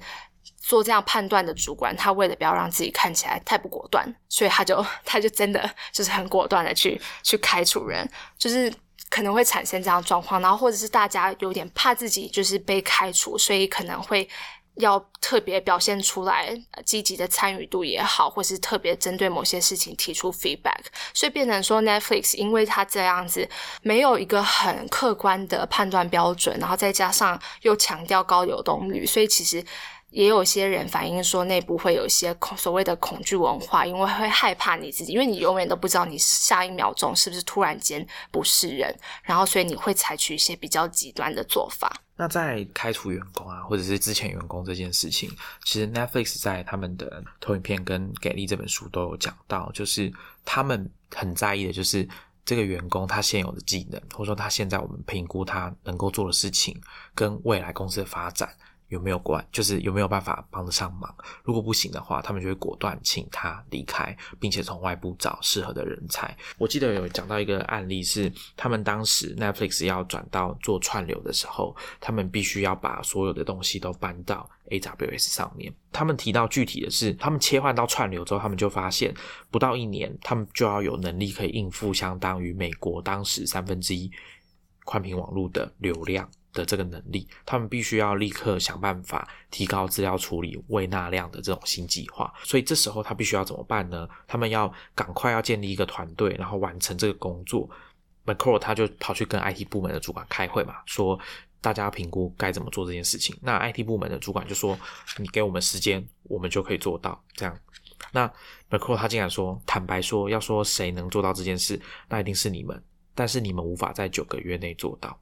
[0.57, 8.73] 做这样判断的主管，他为了不要让自己看起来太不果断，所以他就他就真的就是很果断的去去开除人，就是。
[9.09, 14.27] 可能会产生这样状况，然后或者是大家有点怕自己就是被开除，所以可能会
[14.75, 20.81] 要特别表现出来积极的参与度也好，或是特别针对某些事情提出 feedback，
[21.13, 23.47] 所以变成说 Netflix 因为它这样子
[23.81, 29.63] 没有一个很客观的判断标准，然后再加上又强调高流动率，所以其实。
[30.09, 41.91] 也有些人反映说，内部会有一些恐所谓的恐惧文化，因为会害怕你自己，因为你永远都不知道你下一秒钟是不是突然间不是人，然后所以你会采取一些比较极端的做法。
[42.15, 45.29] 那在开除员工啊，或者是之前员工这件事情，
[45.65, 50.11] 其实 Netflix 在他们的投影片跟给力这本书都有讲到，就是
[50.43, 52.07] 他们很在意的就是
[52.43, 56.81] 这个员工他现有的技能，或者说他现在我们评估他能够做的事情，
[57.13, 58.49] 跟未来公司的发展。
[58.89, 61.13] 有没有关，就是有没有办法帮得上忙？
[61.43, 66.35] 如果不行的话，他们就会果断请他离开，并且从外部找适合的人才。
[66.57, 75.73] 我记得有讲到一个案例，是他们当时 Netflix 要转到做串流的时候，他们必须要把所有的东西都搬到 AWS 上面。
[75.91, 79.13] 他们提到具体的是，他们切换到串流之后，他们就发现
[79.51, 84.09] 不到一年，他们就要有能力可以应付相当于美国当时三分之一
[84.85, 86.29] 宽频网络的流量。
[86.57, 92.33] 的这个能力，他们必须要立刻想办法提高资料处理未纳量的这种新计划。
[92.43, 94.09] 所以这时候他必须要怎么办呢？
[94.25, 97.69] 他们要赶快要建立一个团队，然后完成这个工作。
[98.25, 101.17] m c c a l 他就跑去跟 IT 部门的主管开会嘛，说
[101.61, 103.33] 大家评估该怎么做这件事情。
[103.41, 104.77] 那 IT 部门的主管就说
[105.17, 107.57] ：“你给我们时间，我们就可以做到。”这样，
[108.11, 108.21] 那
[108.69, 112.83] m c c a l 他竟然说：“坦白说，要说谁能做到这件事，那一定是你们，
[113.15, 115.17] 但是你们无法在九个月内做到。”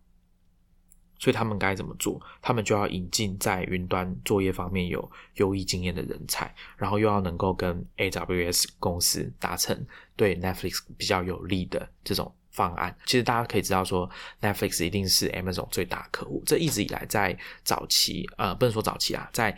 [1.26, 2.22] 所以他们该怎么做？
[2.40, 9.76] 他们就要引进在云端作业方面有优异经验的人才，然后又要能够跟 AWS 公司达成
[10.16, 12.96] 对 Netflix 比较有利的这种方案。
[13.08, 14.08] 其实大家可以知道，说
[14.40, 16.44] Netflix 一定是 Amazon 最大客户。
[16.46, 19.58] 这一直以来在早期，呃，不能说早期啊，在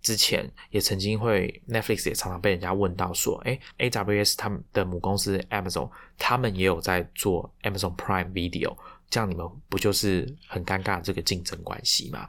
[0.00, 8.74] 之前也曾经会 Netflix 也常常被人家问到说，哎，AWS 他们的母公司 Amazon，他们也有在做 Amazon Prime Video。
[9.12, 12.26] 这样你们不就是很尴尬这个竞争关系吗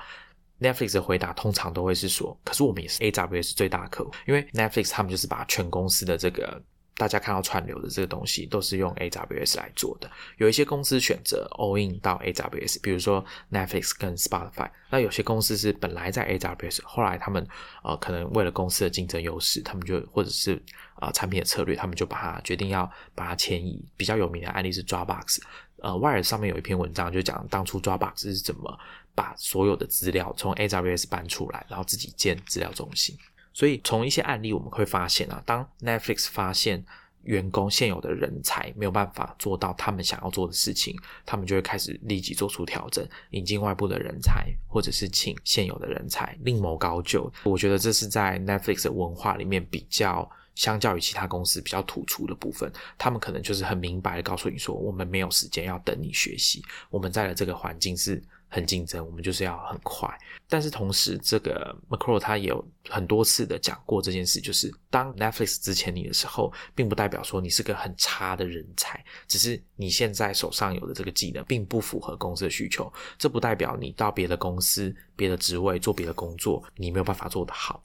[0.60, 6.62] Netflix 的回答通常都会是说，可是我们也是 AWS 最大客户，因为 Netflix 他们就是把全公司的这个
[6.96, 10.10] 大家看到串流的这个东西都是用 AWS 来做的。
[10.38, 14.70] 有一些公司选择 all in 到 AWS，比如说 Netflix 跟 Spotify。
[14.90, 17.46] 那有些公司是本来在 AWS，后来他们
[17.84, 20.62] 呃可能为了公司的竞争优势，他们就或者是
[20.96, 23.84] 啊产品的策略，他们就把它决定要把它迁移。
[23.98, 25.40] 比较有名的案例是 Dropbox。
[25.84, 28.80] 呃，Wire 上面有一篇文章就讲当初 Dropbox 是怎么
[29.14, 33.18] 把所有的资料从 AWS 搬出来，然后自己建资料中心。
[33.54, 36.84] 所以从一些案例我们会发现啊，当 Netflix 发现
[37.24, 47.30] 员工现有的人才没有办法做到他们想要做的事情，他们就会开始立即做出调整，引进外部的人才，或者是请现有的人才另谋高就。
[47.44, 50.32] 我觉得这是在 Netflix 的文化里面比较。
[50.56, 60.08] 相较于其他公司比较突出的部分，他们可能就是很明白的告诉你说，我们没有时间要等你学习，我们在的这个环境是很竞争，我们就是要很快。
[60.48, 77.84] 但是同时，这个 Macro 他也有很多次的讲过这件事，就是当 Netflix 之前你的时候，并不代表说你是个很差的人才，只是你现在手上有的这个技能并不符合公司的需求，这不代表你到别的公司、别的职位做别的工作，你没有办法做得好。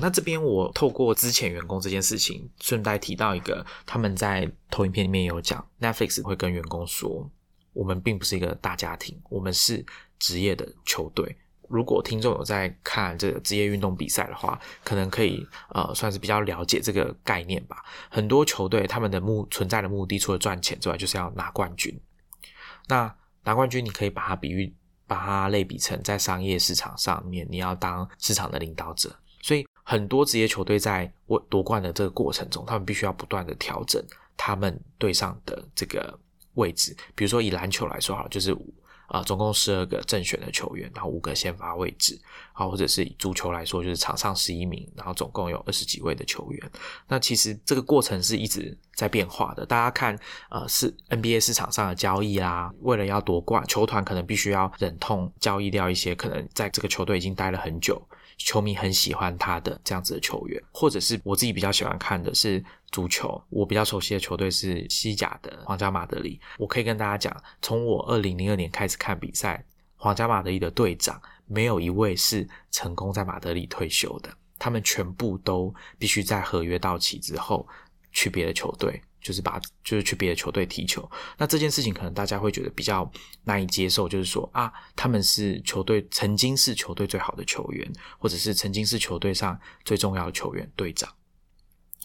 [0.00, 7.30] 那这边我透过之前员工这件事情，顺带提到一个，他们在投影片里面有讲，Netflix 会跟员工说，
[7.72, 9.84] 我们并不是一个大家庭，我们是
[10.18, 11.36] 职业的球队。
[11.68, 17.84] 如果听众有在看这个职业运动比赛的话，可能可以呃算是比较了解这个概念吧。
[18.08, 22.00] 很多球队他们的目存在的目的，除了赚钱之外，就是要拿冠军。
[22.86, 24.72] 那拿冠军，你可以把它比喻，
[25.08, 29.16] 把它类比成在商业市场上面，你要当市场的领导者，
[29.88, 34.04] 很多职业球队在夺夺冠的这个过程中，他们必须要不断的调整
[34.36, 36.18] 他们队上的这个
[36.54, 36.94] 位置。
[37.14, 38.52] 比如说以篮球来说，哈，就是
[39.06, 42.20] 啊，总共十二个正选的球员，然后五个先发位置，
[42.52, 46.70] 好，或者是以足球来说，就是场上十一名，然后总共有二十几位的球员。
[47.06, 49.64] 那其实这个过程是一直在变化的。
[49.64, 50.18] 大家看，
[50.50, 58.04] 呃，是 NBA 市场上的交易啦，为了要夺冠，球团可能必须要忍痛交易掉一些可能在这个球队已经待了很久。
[58.36, 63.42] 球迷很喜欢他的这样子的球员，或者是我自己比较喜欢看的是足球。
[63.48, 66.40] 我比较熟悉的球队是西甲的皇家马德里。
[66.58, 69.64] 我可以跟大家讲，从我二零零二年开始看比赛，
[69.96, 77.66] 皇家马德里的队长没有一位是成功在马德里退休的，他们全部都必须在合约到期之后
[78.12, 79.00] 去别的球队。
[79.26, 83.10] 就是把就是去别的球队踢球，那这件事情可能大家会觉得比较
[83.42, 91.12] 难以接受，就是说啊，他们是球队曾经是球队最好的球员，或者是曾经是球队上最重要的球员队长，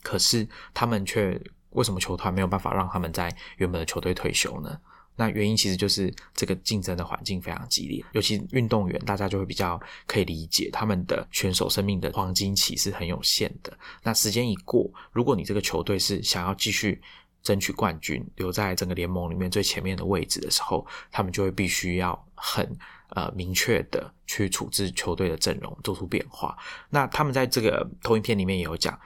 [0.01, 4.79] 可是他们却为什么球团没有办法让他们在原本的球队退休呢？
[5.21, 13.71] 那原因其实就是这个竞争的环境非常激烈，尤其运动员，大家就会比较可以理解，他们的选手生命的黄金期是很有限的。
[14.01, 16.99] 那时间一过，如果你这个球队是想要继续
[17.43, 22.67] 争取冠军，留在整个联盟里面最前面的位置的时候，他们就会必须要很
[23.10, 26.57] 呃明确的去处置球队的阵容，做出变化。
[26.89, 28.99] 那他们在这个投影片里面也有讲。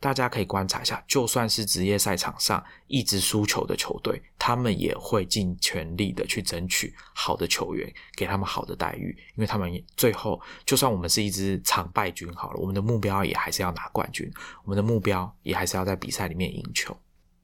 [0.00, 14.32] 大家可以观察一下，就算是职业赛场上一直输球的球队，他们也会尽全力的去争取好的球员，给他们好的待遇，因为他们最后，就算我们是一支常败军好了，我们的目标也还是要拿冠军，
[14.62, 16.96] 我们的目标也还是要在比赛里面赢球。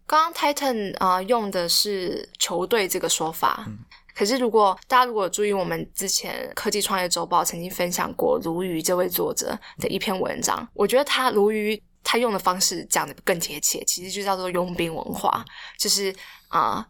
[0.07, 3.67] 刚刚 Titan 啊用的是球队这个说法，
[4.15, 11.83] 可是如果大家如果注意，我们之前科技创业周报曾经分享过鲈鱼这位作者的一篇文章，我觉得他鲈鱼。
[12.05, 15.43] 他用的方式讲的更贴切，其实就叫做佣兵文化，
[15.79, 16.15] 就是
[16.49, 16.87] 啊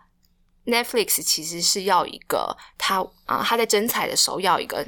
[0.66, 4.84] ，Netflix 其实是要一个他啊，他在征才的时候要一个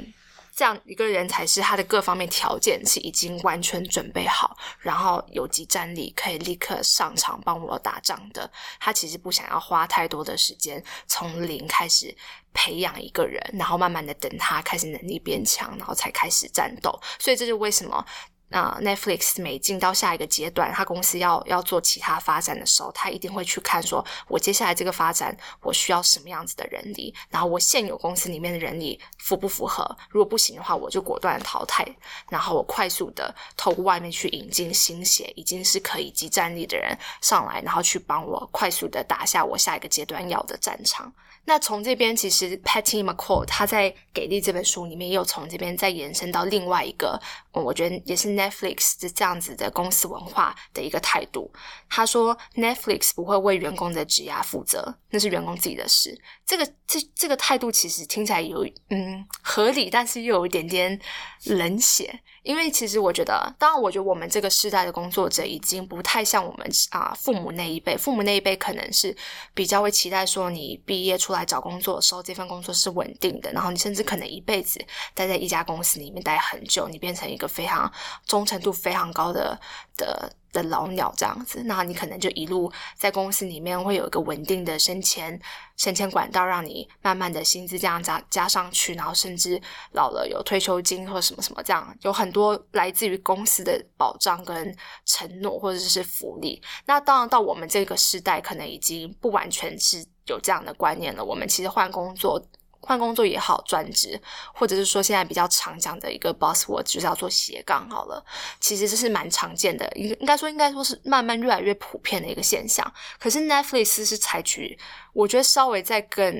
[0.54, 8.50] 这样一个人才是他的各方面条件是已经完全准备好，然后有集战力，可以立刻上场帮我打仗的。
[8.80, 12.12] 他其实不想要花太多的时间从零开始
[12.52, 16.98] 培养一个人，然后慢慢的等他开始能力变强，然后才开始战斗。
[17.18, 18.04] 所以这就为什么。
[18.48, 29.84] 那 Netflix 每进到下一个阶段，他公司要要做其他发展的时候，他一定会去看，说我接下来这个发展我需要什么样子的人力，然后我现有公司里面的人力符不符合？
[30.10, 31.84] 如果不行的话，我就果断淘汰，
[32.30, 41.12] 然后我快速的透过外面去引进新血，已经是可以集战力的人上来，然后去帮我快速的打下我下一个阶段要的战场。
[41.46, 47.18] 那从这边，其实 Patty McCall 他在《给力》这本书里面，也有从这边再延伸到另外一个，
[47.52, 51.50] 我觉得也是 Netflix 的这样子的公司文化的一个态度。
[51.88, 56.20] 他说，Netflix 不会为员工的职涯负责，那是员工自己的事。
[56.44, 61.00] 这个这这个态度其实听起来有嗯合理，但是又有一点点
[61.44, 62.20] 冷血。
[62.46, 67.96] 因为其实我觉得，当然，我觉得我们这个世代的工作者已经不太像我们啊父母那一辈。
[67.96, 69.14] 父母那一辈可能是
[69.52, 74.80] 比较会期待说，你毕业出来找工作的时候，这份工作是稳定的，然后你甚至可能一辈子
[75.12, 77.92] 待在一家公司里面待很久，你变成一个非常
[78.24, 79.60] 忠诚度非常高的
[79.96, 80.32] 的。
[80.52, 85.38] 的老鸟这样子，那你可能就一路在公司里面会有一个稳定的升迁
[85.76, 89.60] 升迁管道，让你慢慢的薪资这样加加上去，然后甚至
[89.92, 94.74] 老了有退休金或什么什么这样，有很多来自于公司的保障跟
[95.04, 96.62] 承诺或者是福利。
[96.86, 101.22] 那当然到我们这个时代，可能已经不完全是有这样的观念了。
[101.22, 102.42] 我们其实换工作。
[102.86, 104.18] 换工作也好，专职，
[104.54, 108.24] 或者是说现在比较常讲的一个 boss word，就是要做斜杠好了。
[108.60, 112.90] 其实这是蛮常见的，应应该说应该说是慢慢越来越普遍的一个现象。
[113.18, 114.78] 可是 Netflix 是采取，
[115.12, 116.32] 我觉得稍微再更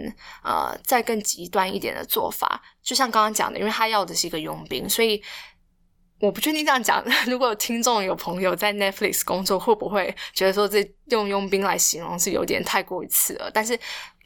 [0.44, 2.62] 呃再更极端一点的做法。
[2.80, 5.20] 就像刚刚讲的，因为他要的是一个佣兵，所以
[6.20, 7.04] 我不确定这样讲。
[7.26, 13.50] 如果有听众有朋友在 Netflix 工作，会不会觉得说这用佣兵来形容是有点太过于刺耳？
[13.52, 13.76] 但是。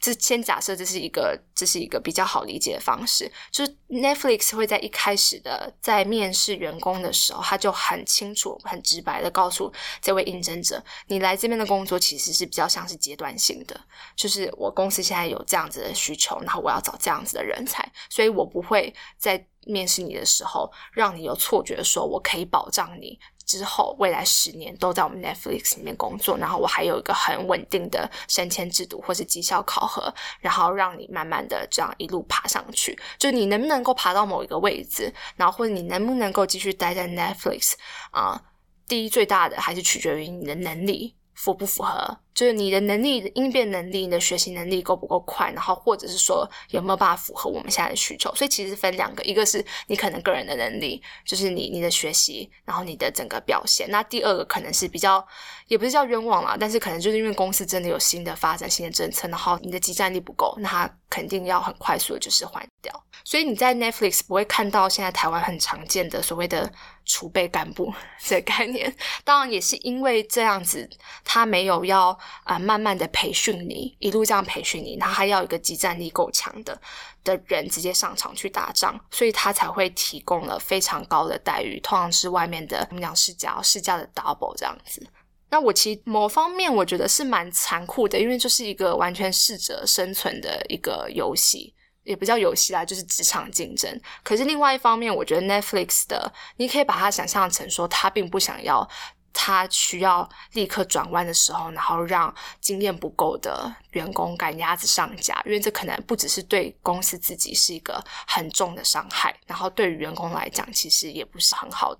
[0.01, 9.71] 这先假设这是一个，这是一个比较好理解的方式，就是 Netflix 会在一开始的在面试员工的时候，他就很清楚、很直白的告诉
[10.01, 13.79] 这位应征者，你来这边的工作其实是比较像是阶段性的，
[14.15, 23.19] 就是我公司现在有这样子的需求，然后我要找这样子的人才，所以我不会在面试你的时候让你有错觉，说我可以保障你。
[23.57, 32.97] 之后，未来十年都在我们 Netflix 里面工作，然后我还有一个很稳定的升迁制度或是绩效考核，然后让你慢慢的这样一路爬上去。
[33.17, 37.73] 就你能不能够爬到某一个位置，然后或者你能不能够继续待在 Netflix
[38.11, 38.41] 啊？
[38.87, 41.15] 第一最大的还是取决于你的能力。
[41.33, 42.19] 符不符合？
[42.33, 45.51] 就是你的能力、应变能力、你的学习能力够不够快？
[45.51, 48.33] 然后或者是说有没有办法符合我们现在的需求？
[48.33, 53.89] 所以其实分两个，一个是你可能个人的能力，就是你你的学习，然后你的整个表现。
[53.89, 55.25] 那第二个可能是比较，
[55.67, 62.91] 也不是叫冤枉啦，但是可能就是因为公司真的有新的发展、新的政策，然后你的集战力不够，那他肯定要很快速的就是换掉。
[63.23, 66.71] 所以你在 Netflix 不会看到现在台湾很常见的所谓的
[67.05, 68.93] 储备干部这概念。
[69.23, 70.89] 当然也是因为这样子。
[71.23, 76.79] 他没有要啊，慢慢的培训你，一路这样培训你，他还要一个集战力够强的
[77.23, 85.05] 的人直接上场去打仗，所以他才会提供了非常高的待遇，通常是外面的我们讲市价市价的 double 这样子。
[85.49, 93.99] 那我其实某方面我觉得是蛮残酷的，因为这是一个完全适者生存的一个游戏，也不叫游戏啦，就是职场竞争。
[94.23, 98.87] 可是另外一方面，我觉得 Netflix 的，你可以把它想象成说，他并不想要。
[99.33, 111.95] 他需要立刻转弯的时候，然后让经验不够的员工赶鸭子上架，因为这可能不只是对公司自己是一个很重的伤害，然后对于员工来讲，其实也不是很好。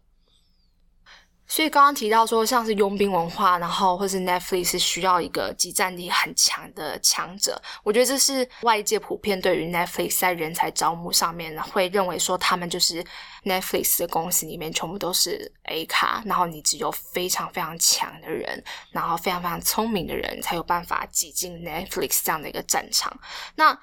[1.51, 7.61] 所以刚刚提到说，像是佣兵文化，然后或是 Netflix 是需要一个集战力很强的强者。
[7.83, 13.03] 我觉得这是外界普遍对于 Netflix 在人才招募上面会认为说，他们就是
[13.43, 23.19] Netflix 的公司里面全部都是 A 卡，然后你只有非常非常强的人，然后非常非常聪明的人才有办法挤进 Netflix 这样的一个战场。
[23.55, 23.77] 那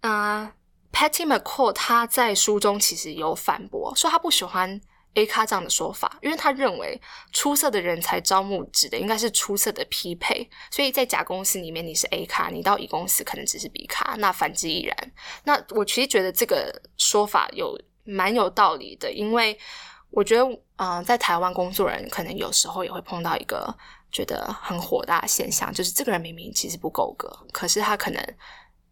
[0.00, 0.52] 呃
[0.92, 4.80] ，Patty McCall 他在书中其实有反驳说，他不喜欢。
[5.14, 7.00] A 卡这样的说法，因为他认为
[7.32, 15.12] 出色的人才招募指的应该是出色的匹配，所以在甲公司里面你是 A 卡，你到乙公司可能只是 B 卡，那反之亦然。
[15.44, 19.58] 那我其实觉得这个说法有蛮有道理的，因为
[20.10, 23.72] 我觉得，嗯，在台湾工作人可能有时候也会碰到一个
[24.10, 28.20] 觉得很火大的现象，就是这个人明明其实不够格，可是他可能。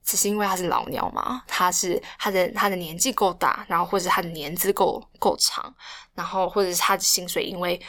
[0.05, 5.74] 只是因为他是老鸟嘛，他是他的他的年纪够大，然后或者他的年资够够长，
[6.14, 7.80] 然后或者是他的薪水，因为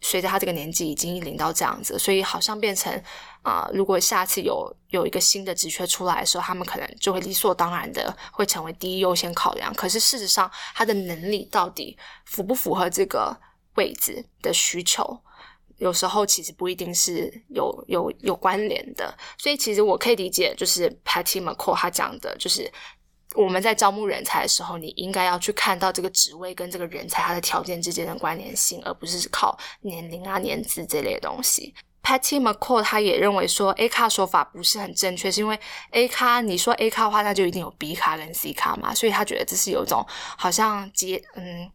[0.00, 2.92] 随着他这个年纪已经领到这样子，所以好像变成
[3.42, 9.72] 啊，如果下次有有一个新的职缺出来的时候，他们可能就会理所当然的会成为第一优先考量。
[9.74, 11.96] 可是事实上，他的能力到底
[12.26, 13.34] 符不符合这个
[13.76, 15.18] 位置的需求？
[15.78, 22.70] 有时候其实不一定是有有有关联的，所以其实我可以理解，就是 Patty McCall 他讲的，就是
[23.34, 31.74] 我们在招募人才的时候，你应该要去看到这个职位跟这个人才他的条件之间的关联性，而不是靠年龄啊、年资这类东西。
[32.02, 35.58] Patty McCall 他也认为说 A 卡说法不是很正确，是因为
[35.90, 40.06] A 卡你说 A 卡的话，那就一定有 B 卡跟 C 卡嘛，所以他觉得这是有一种
[40.36, 41.68] 好像阶嗯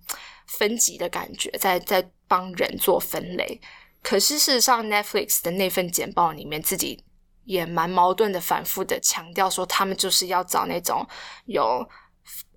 [0.46, 3.60] 分级的感觉，在在帮人做分类。
[4.02, 7.04] 可是事实上，Netflix 的那份简报里面自己
[7.46, 11.06] 也蛮矛盾的，反复的强调说他们就是要找那种
[11.46, 11.88] 有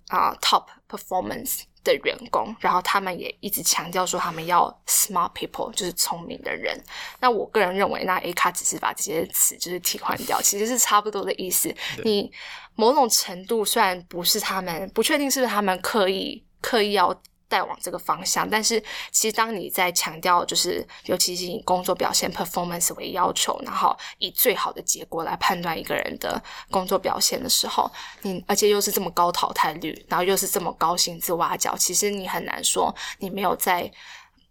[0.07, 1.61] 啊 top performance。
[1.83, 6.81] 的员工，然后他们也一直强调说他们要 smart people，就是聪明的人。
[7.19, 11.75] 那我个人认为，那 A 卡只是把这些词就是替换掉，其实是差不多的意思。
[12.05, 12.31] 你
[12.75, 17.13] 某种程度虽然不是他们，不确定是不是他们刻意刻意要。
[17.53, 18.81] 带往这个方向，但是
[19.11, 26.41] 其实当你在强调，就是尤其是以工作表现 performance 为要求，然后以最好的结果来判断一个人的
[26.71, 27.91] 工作表现的时候，
[28.23, 33.91] 你而且又是这么高淘汰率，然后又是这么高薪资挖角，其实你很难说你没有在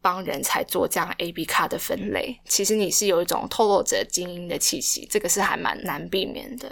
[0.01, 2.41] 帮人才做这样 A B 卡的分类。
[2.45, 6.71] 其实你是有一种透露着精英的气息，这个是还蛮难避免的。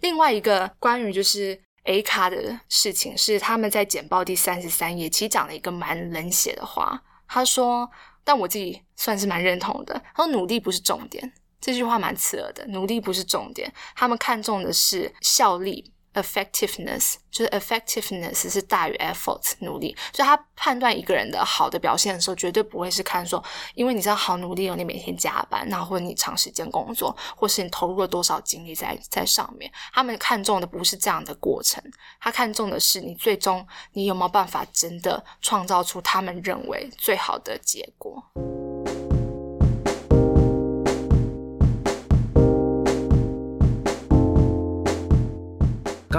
[0.00, 1.58] 另外一个关于就是。
[1.84, 7.02] A 卡的事情是他们在简报第三十三页，其实讲了一个蛮冷血的话。
[7.26, 7.90] 他说
[8.22, 10.00] ：“但我自己算是蛮认同的。
[10.14, 12.64] 他说努力不是重点，这句话蛮刺耳的。
[12.66, 23.42] 努力不是重点，他们看重的是效力。” Effectiveness 就是 effectiveness 是大于 effort 努力，所以他判断一个人的好的表现的时候，绝对不会是看说，
[23.74, 31.82] 因为你知道好努力哦，你每天加班，那或者你长时间工作，或是你投入了多少精力在在上面，他们看重的不是这样的过程，
[32.20, 38.22] 他看重的是你最终你有没有办法真的创造出他们认为最好的结果。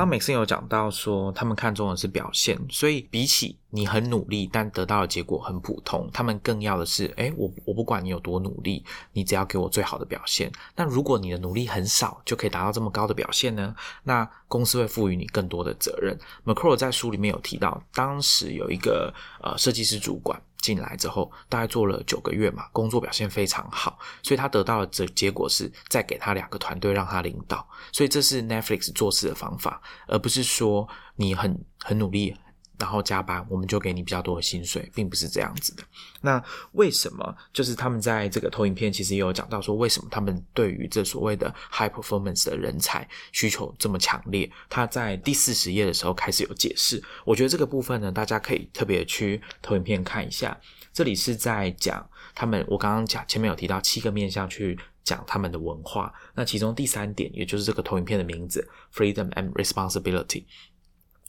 [0.03, 8.83] 刚刚美森有讲到说，他们看重的是表现，所以比起你很努力但得到的结果很普通，他们更要的是，哎，我我不管你有多努力，
[9.13, 10.51] 你只要给我最好的表现。
[10.75, 13.73] 那如果你的努力很少就可以达到这么高的表现呢？
[14.03, 16.19] 那公司会赋予你更多的责任。
[16.43, 20.37] m c c r o 在书里面有提到，当时有一个呃设计师主管。
[20.63, 30.87] 进来之后，大概做了九个月嘛，工作表现非常好，所以他得到的这结果是再给他两个团队让他领导，所以这是 Netflix 做事的方法，而不是说
[31.17, 32.33] 你很很努力。
[32.79, 35.83] 然后加班，我们就给你比较多的薪水，并不是这样子的。
[36.21, 36.43] 那
[36.73, 37.35] 为什么？
[37.53, 44.51] 就是他们在这个投影片其实也有讲到说，为什么他们对于这所谓的 high performance 的人才需求这么强烈？
[44.69, 47.01] 他在第四十页的时候开始有解释。
[47.23, 50.59] 我觉得这个部分呢，大家可以特别去投影片看一下。
[50.91, 56.13] 这里是在讲他们，我刚刚讲前面有提到七个面向去讲他们的文化。
[56.33, 60.45] 那其中第三点，也就是这个投影片的名字，freedom and responsibility。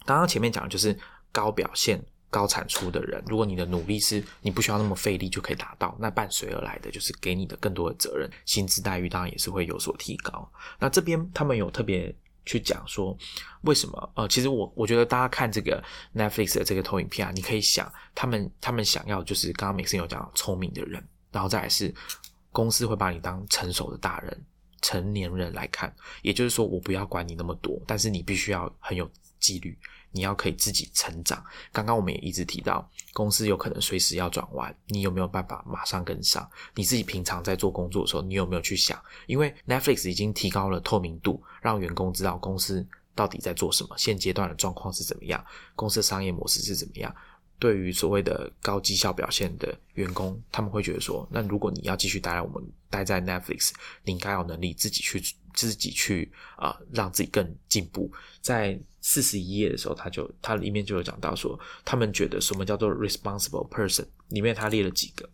[0.06, 0.98] 刚刚前面讲的就是。
[1.34, 10.48] 高表现、高产出的人，如果你的努力是你不需要那么费力就可以达到，那伴随而来的就是给你的更多的责任，薪资待遇当然也是会有所提高。
[10.78, 12.14] 那这边他们有特别
[12.46, 13.16] 去讲说，
[13.62, 14.12] 为什么？
[14.14, 15.82] 呃，其实我我觉得大家看这个
[16.14, 21.92] Netflix 的这个投影片啊，你可以想，他们他们想要就是刚刚美森有讲聪明的人，然后再来是
[22.52, 24.44] 公司会把你当成熟的大人、
[24.82, 29.10] 成年人来看，也就是说，我不要管你那么多，但是你必须要很有
[29.40, 29.76] 纪律。
[30.14, 31.44] 你要可以自己成长。
[31.72, 36.48] 刚刚我们也一直提到，公司有可能随时要转弯，你有没有办法马上跟上？
[36.76, 38.98] 你自己平常在做工作的时候，你有没有去想？
[39.26, 45.44] 因为 Netflix 已经提高了透明度，让员工知道公司到底在做什么，现阶段的状况是怎么样，
[45.74, 47.14] 公司的商业模式是怎么样。
[47.58, 53.70] 对于所谓的高绩效表现的员工，他们会觉得说，那如果你要继续待在我们待在 Netflix，
[54.04, 55.22] 你应该有能力自己去
[55.54, 58.12] 自己去啊，让自己更进步。
[58.40, 65.24] 在四十一页的时候，他就他里面就有讲到说，他们觉得什么叫做 responsible person，里面他列了几个，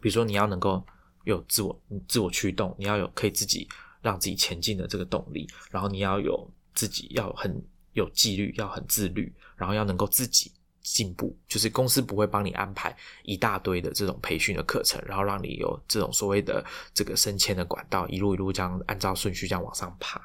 [0.00, 0.84] 比如说你要能够
[1.24, 3.66] 有自我自我驱动，你要有可以自己
[4.02, 7.62] 让自己前进的这个动力，然后你要有自己要很
[7.92, 10.52] 有纪律，要很自律，然后要能够自己。
[10.94, 16.64] 进步就是公司不会帮你安排一大堆的这种培训的课程，然后让你有这种所谓的
[16.94, 20.20] 这个升迁的管道，一路一路这样按照顺序这样往上爬。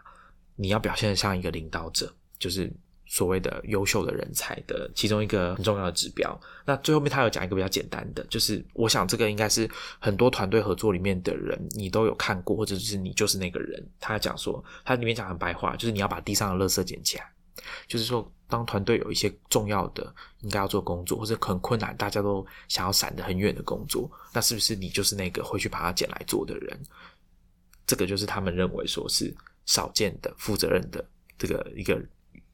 [0.55, 2.71] 你要表现的像一个领导者，就是
[3.07, 6.39] 所谓的优秀的人才的其中一个很重要的指标。
[6.63, 13.83] 那最后面他有讲一个比较简单的，就是我想这个应该是很多团队合作里面的人你都有看过，或者是你就是那个人。
[13.99, 17.32] 他讲说，他里面讲很白话，就是你要把地上的垃圾捡起来。
[17.87, 26.79] 就是说，当团队有一些重要的应该要做工作，或者很困难，大家都想要闪得很远的工作，那是不是你就是那个会去把它捡来做的人？
[27.85, 29.35] 这个就是他们认为说是
[29.65, 31.03] 少见的负责任的
[31.37, 32.01] 这个一个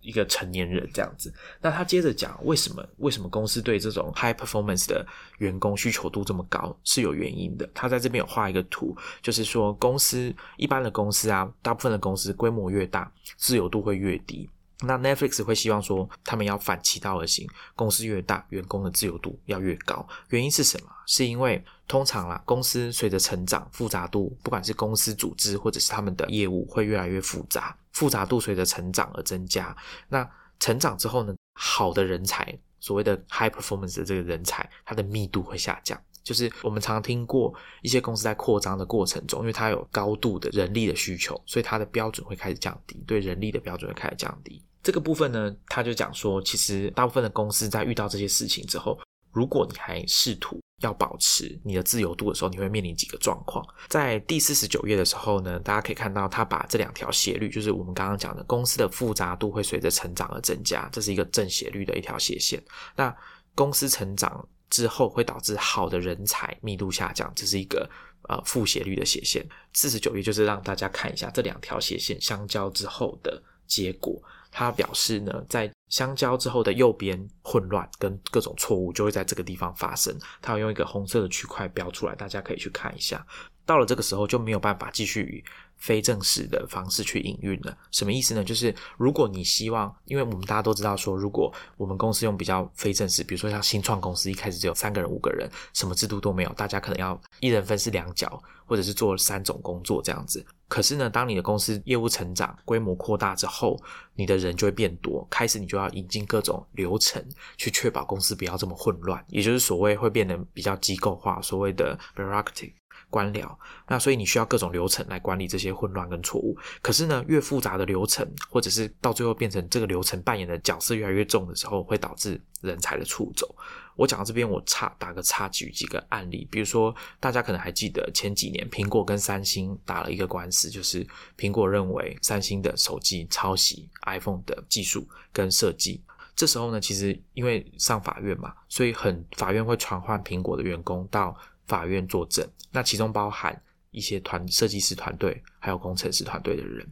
[0.02, 1.32] 一个成年人这样子。
[1.62, 5.06] 那他接着讲，为什么为什么公司对这种 high performance 的
[5.38, 7.70] 员工需求度这么高是有原因的。
[7.76, 14.50] 他在这边有画一个图，就是说公司一般的公司啊，大部分的公司规模越大，自由度会越低。
[14.82, 20.08] 那 Netflix 会希望说，他们要反其道而行，公司越大，员工的自由度要越高。
[20.30, 20.90] 原因是什么？
[21.06, 29.76] 是因为通常啦，公司随着成长，复杂度，不管是公司组织或者是他们的业务，会越来越复杂，复杂度随着成长而增加。
[30.08, 30.26] 那
[30.60, 36.00] 成长之后呢，好的人才，所谓的 high performance 的这个人才，它的密度会下降。
[36.24, 44.62] 就是我们常听过一些公司在扩张的过程中，因为它有高度的人力的需求，所以它的标准会开始降低，对人力的标准会开始降低。
[44.82, 48.98] 这个部分呢，他就讲说，其实大部分的公司在遇到这些事情之后，
[49.32, 53.66] 如果你还试图要保持你的自由度的时候，你会面临几个状况。
[53.90, 62.64] 在第四十九页的时候呢，大家可以看到他把这两条斜率，就是我们刚刚讲的公司的复杂度会随着成长而增加，这是一个正斜率的一条斜线。
[62.96, 63.14] 那
[63.54, 67.90] 公司成长之后会导致好的人才密度下降，这是一个
[68.30, 69.46] 呃负斜率的斜线。
[69.74, 74.22] 四十九页就是让大家看一下这两条斜线相交之后的结果。
[74.60, 80.14] 他表示呢，在相交之后的右边混乱跟各种错误就会在这个地方发生。
[80.42, 83.26] 他要用一个红色的区块标出来，大家可以去看一下。
[83.66, 87.78] 到了这个时候就没有办法继续以非正式的方式去营运了。
[87.92, 88.44] 什么意思呢？
[88.44, 100.46] 就是如果你希望，因为我们大家都知道说，如果我们公司用比较非正式，比如说像新创公司，一开始只有三个人、五个人，什么制度都没有，大家可能要一人分饰两角，或者是做三种工作这样子。
[100.70, 103.78] 可是呢，当你的公司业务成长、规模扩大之后，
[104.16, 107.22] 你的人就会变多，开始你就要引进各种流程，
[107.58, 112.72] 去确保公司不要这么混乱，也就是所谓会变得比较机构化，所谓的 bureaucratic
[113.10, 113.50] 官僚。
[113.88, 116.56] 那所以你需要各种流程来管理这些混乱跟错误。
[116.84, 123.56] 可是呢，越复杂的流程，或者是到最后变成这个流程扮演的角色越来越重的时候，会导致人才的出走。
[124.00, 126.48] 我讲到这边，我插打个插，举几个案例。
[126.50, 131.06] 比如说，大家可能还记得前几年苹果跟三星打了一个官司，就是
[131.38, 136.02] 苹果认为三星的手机抄袭 iPhone 的技术跟设计。
[136.34, 141.38] 这时候呢，其实因为上法院嘛，所以很法院会传唤苹果的员工到
[141.68, 142.48] 法院作证。
[142.72, 146.90] 那其中包含一些团设计师团队，还有工程师团队的人。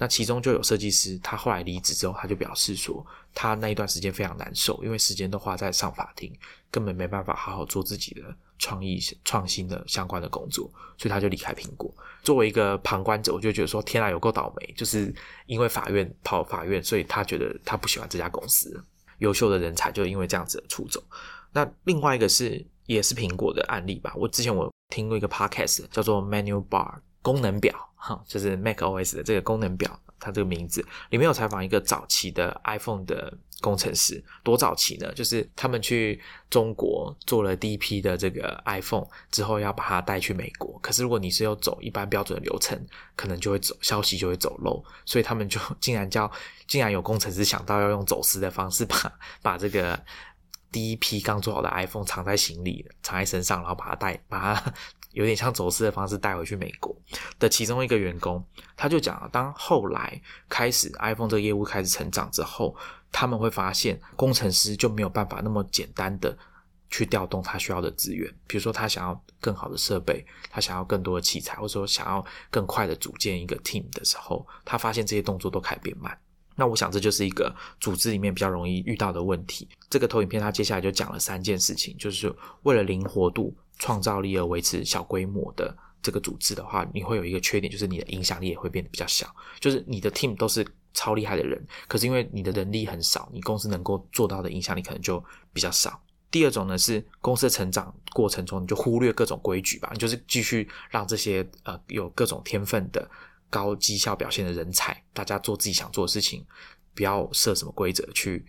[0.00, 3.06] 那其中就有设计师，他后来离职之后，他就表示说。
[3.32, 6.32] 他那一段时间非常难受，因为时间都花在上法庭，
[6.68, 8.22] 根本没办法好好做自己的
[8.58, 11.94] 创意创新的相关的工作，所以他就离开苹果。
[12.24, 14.74] 作为一个旁观者，我就觉得说：天啊，有够倒霉！
[14.76, 15.14] 就是
[15.46, 18.84] 因为法院跑法院，所以他觉得他不喜欢这家公司，
[19.18, 21.00] 优秀的人才就因为这样子的出走。
[21.52, 24.12] 那另外一个是也是苹果的案例吧？
[24.16, 30.00] 我之前我听过一个 podcast 叫做 Menu Bar 功能表，哈，就是 Mac OS 的这个功能表。
[30.22, 33.32] 它这个名字里面有采访一个早期的 iPhone 的
[33.62, 35.10] 工程师，多早期呢？
[35.14, 36.20] 就是他们去
[36.50, 40.78] 中国做了第一批的这个 iPhone 之后，要把它带去美国。
[40.82, 42.78] 可是如果你是要走一般标准的流程，
[43.16, 46.30] 可能就会走消息就会走漏，所以他们就 竟然叫，
[46.66, 49.98] 竟然有工程师想到要用走私的方式，把把这个
[50.70, 54.74] 第一批刚做好的 iPhone 藏在行李，藏在身上，然后把它带把它。
[55.12, 56.94] 有点像走私的方式带回去美国
[57.38, 58.44] 的其中一个员工，
[58.76, 62.76] 他就讲，当后来开始 iPhone 这个业务开始成长之后，
[63.10, 66.36] 他们会发现工程师就没有办法那么简单的
[66.90, 76.16] 去调动他需要的资源，比如说他想要更好的设备，他想要更多的器材，或者说想要更快的组建一个 team 的时候，他发现这些动作都开始变慢。
[76.54, 79.68] 那我想这就是一个组织里面比较容易遇到的问题。
[79.88, 82.32] 这个投影片他接下来就讲了三件事情，就是
[82.62, 83.52] 为了灵活度。
[83.80, 89.34] 创造力而维持小规模的这个组织的话，你会有一个缺点，就是你的影响力也会变得比较小。
[89.58, 95.22] 就是你的 team 都是超厉害的人，可是因为你的人力很少，你公司能够做到的影响力可能就
[95.52, 95.98] 比较少。
[96.30, 103.10] 第二种呢是公司的成长过程中，你就忽略各种规矩吧，你就是继续让这些呃有各种天分的
[103.48, 106.46] 高绩效表现的人才，大家做自己想做的事情，
[106.94, 108.44] 不要设什么规则去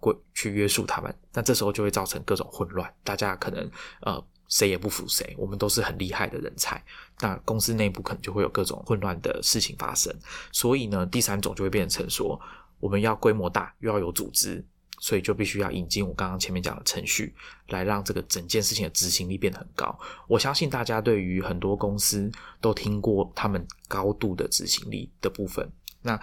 [0.00, 1.14] 规去约束他们。
[1.32, 3.68] 那这时候就会造成各种混乱，大家可能
[4.00, 4.24] 呃。
[4.48, 6.82] 谁也不服谁，我们都是很厉害的人才。
[7.20, 10.14] 那公司内部可能就会有各种混乱的事情发生。
[10.52, 12.40] 所以呢，第三种就会变成说，
[12.78, 14.64] 我们要规模大，又要有组织，
[15.00, 17.34] 所以就必须要引进我刚刚前面讲的程序，
[17.68, 19.98] 来让这个整件事情的执行力变得很高。
[20.28, 22.30] 我相信大家对于很多公司
[22.60, 25.68] 都听过他们高度的执行力的部分。
[26.02, 26.20] 那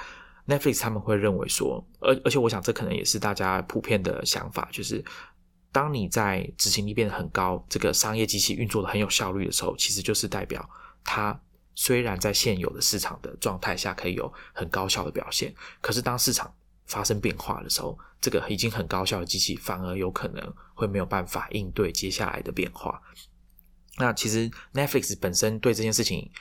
[0.47, 5.03] Netflix 他们会认为说，而而且我想这可能也是大家普遍的想法，就是。
[5.73, 10.69] 当你在执行力变得很高，这个商业机器运作的很有效率的时候，其实就是代表
[11.03, 11.37] 它
[11.73, 16.53] 虽然在现有的市场的状态下可以有很高效的表现，可是当市场
[16.85, 23.01] 发生变化的时候，这个已经很高效的机器反而有可能会没有办法应对接下来的变化。
[23.97, 26.31] 那其实 Netflix 本身对这件事情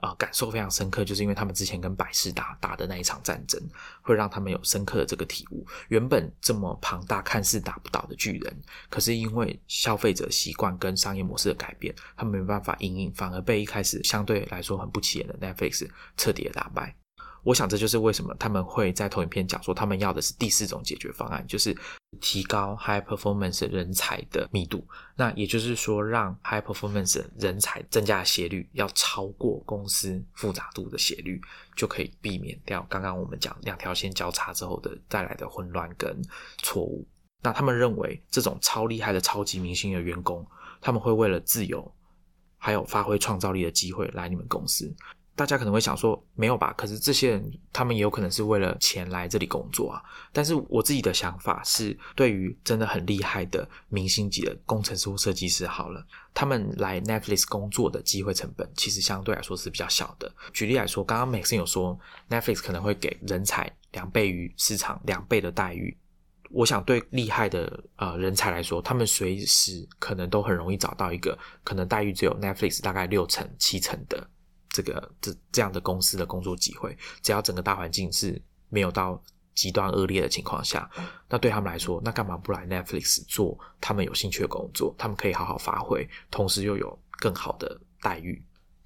[0.00, 3.60] 啊、感受非常深刻，就是因为他们之前跟百事打打的那一场战争，
[4.02, 5.66] 会让他们有深刻的这个体悟。
[5.88, 16.94] 原本这么庞大、看似打不倒的巨人，可是因为消费者习惯跟商业模式的改变，他们没办法应应，反而被一开始相对来说很不起眼的 Netflix 彻底的打败。
[17.42, 21.76] 我想这就是为什么他们会在投影片讲说，他们要的是第四种解决方案，就是
[22.20, 24.86] 提高 high performance 人才的密度。
[25.16, 31.40] 那也就是说，让 high performance 人才增加的斜率要超过公司复杂度的斜率，
[31.74, 36.20] 就可以避免掉刚刚我们讲两条线交叉之后的带来的混乱跟
[36.58, 37.06] 错误。
[37.42, 40.46] 那他们认为，这种超厉害的超级明星的员工，
[40.80, 41.90] 他们会为了自由
[42.58, 44.94] 还有发挥创造力的机会来你们公司。
[45.40, 46.70] 大家可能会想说，没有吧？
[46.76, 50.02] 可是这些人他们也有可能是为了钱来这里工作啊。
[50.34, 60.30] 但是我自己的想法是，对于真的很厉害的明星级的工程师或设计师，好了，他们来 Netflix 工作的机会成本其实相对来说是比较小的。
[60.52, 65.96] 举例来说，刚刚 Maxine 有说 Netflix 可能会给人才两倍于市场两倍的待遇。
[66.50, 74.28] 我想对厉害的呃人才来说，他们随时可能都很容易找到一个可能待遇只有 Netflix 大概六成七成的。
[74.70, 79.20] 这个这这样的公司的工作机会，只要整个大环境是没有到
[79.54, 80.88] 极端恶劣的情况下，
[81.28, 84.94] 那对他们来说，那干嘛不来 Netflix 做他们有兴趣的工作？
[84.96, 88.42] 他们可以好好发挥，同时又有更好的待遇。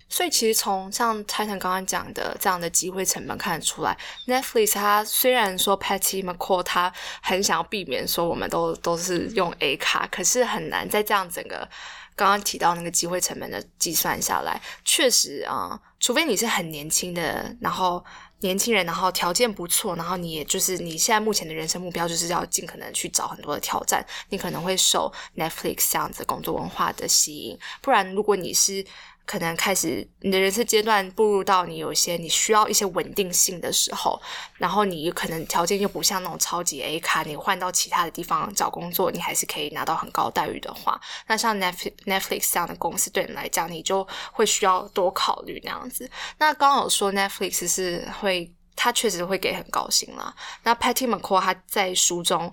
[0.09, 11.69] 所以其实从像 Titan 刚刚讲的这样的机会成本看得出来，Netflix 它虽然说 Patty McCall 他很想要避免说我们都都是用 A 卡，可是很难在这样整个。
[12.17, 18.05] 刚刚提到那个机会成本的计算下来，确实啊，除非你是很年轻的，然后
[18.41, 27.59] 年轻人，然后条件不错，然后你也就是你现在目前的人生目标就是要尽可能去找很多的挑战，你可能会受 Netflix 这样子工作文化的吸引。
[27.81, 28.85] 不然，如果你是
[29.27, 34.21] 可能开始你的人生阶段步入到你有一些你需要一些稳定性的时候，
[34.59, 46.11] 然后你可能条件又不像那种超级 A 卡，你换到其他的地方找工作，你还是可以拿到很高待遇的话，那像 Netflix Netflix 这样的公司对你来讲，你就会需要多考虑那样子。
[46.39, 50.35] 那刚刚有说 Netflix 是会，他确实会给很高薪啦。
[50.65, 52.53] 那 Patty McCall 他在书中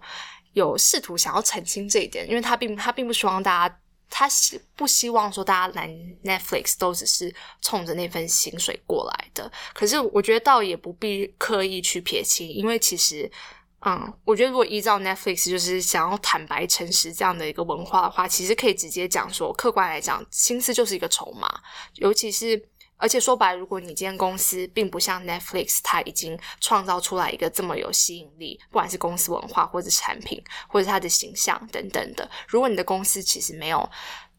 [0.54, 3.78] 有试图想要澄清这一点，因为他并他并不希望大家。
[4.12, 5.88] 他是不希望说大家来
[6.24, 13.32] Netflix 都只是冲着那份薪水过来的，可是我觉得倒也不必刻意去撇清，因为其实，
[13.80, 21.50] 嗯，我觉得如果依照 Netflix 就是想要坦白诚实这样的一个文化的话，其实可以直接讲说，客观来讲，薪资就是一个筹码，
[21.96, 22.70] 尤其是。
[23.02, 33.90] 而且说白，如果你今天公司并不像 Netflix，它已经创造出来一个这么有吸引力，不管是公司文化或者产品，或者它的形象等等的，如果你的公司其实没有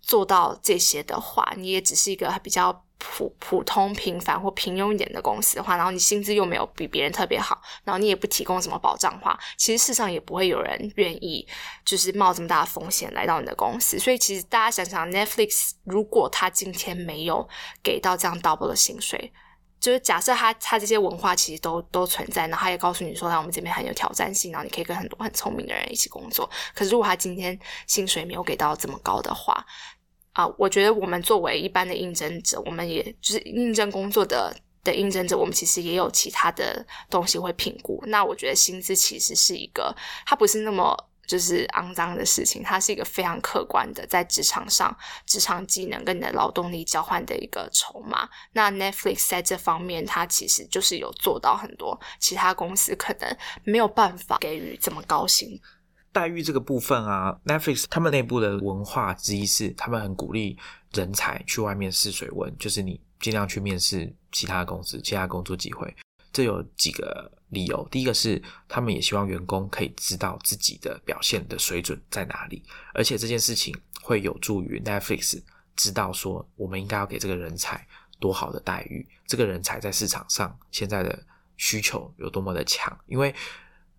[0.03, 2.85] 做到这些的话，你也只是一个比较。
[3.05, 11.45] 普普通平凡或平庸一点的公司的话，然后你薪资又没有比别人特别好，然后你也不提供什么保障的话，其实世上也不会有人愿意
[11.85, 13.99] 就是冒这么大的风险来到你的公司。
[13.99, 17.49] 所以其实大家想想，Netflix 如果他今天没有
[17.83, 19.33] 给到这样 double 的薪水，
[19.83, 26.49] 就是假设他他这些文化其实都都存在，然后他也告诉你说，在我们这边很有挑战性，然后你可以跟很多很聪明的人一起工作。
[26.73, 27.59] 可是如果他今天
[27.89, 29.67] 薪水没有给到这么高的话，
[30.35, 34.55] 啊，我觉得我们作为一般的应征者，我们也就是应征工作的
[34.85, 38.01] 的应征者，我们其实也有其他的东西会评估。
[38.07, 39.93] 那我觉得薪资其实是一个，
[40.25, 40.97] 它不是那么
[41.33, 48.29] 就是肮脏的事情，它是一个非常客观的，在职场上职场技能跟你的劳动力交换的一个筹码。
[48.53, 55.59] 那 Netflix 在这方面，它其实就是有做到很多其他公司可能没有办法给予这么高薪。
[56.13, 60.59] 待遇这个部分啊，Netflix 他们内部的文化之一是，他们很鼓励
[60.93, 65.97] 人才去外面试水温，就是你尽量去面试其他公司、其他工作机会。
[66.33, 72.63] 这有几个理由，第一个是他们也希望员工可以知道自己的表现的水准在哪里，
[72.95, 75.43] 而且这件事情会有助于 Netflix
[75.77, 77.87] 知道说，我们应该要给这个人才
[78.19, 81.23] 多好的待遇，这个人才在市场上现在的
[81.57, 83.35] 需求有多么的强，因为。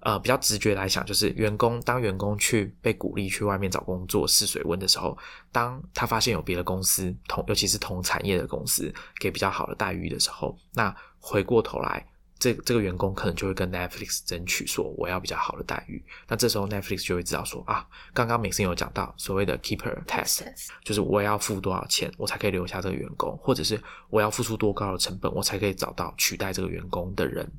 [0.05, 5.17] 呃，比较直觉来想，就是员工当员工去被鼓励去外面找工作试水温的时候，
[5.49, 12.05] 当他发现有别的公司同，尤其是同产业的公司给比较好的待遇的时候，那回过头来，
[12.43, 16.03] 这这个员工可能就会跟 Netflix 争取说我要比较好的待遇。
[16.27, 20.43] 那这时候 Netflix 就会知道说啊，刚刚美森有讲到所谓的 keeper test，
[20.83, 27.49] 就是我要付多少钱我才可以留下这个员工，或者是我要付出多高的成本我才可以找到取代这个员工的人。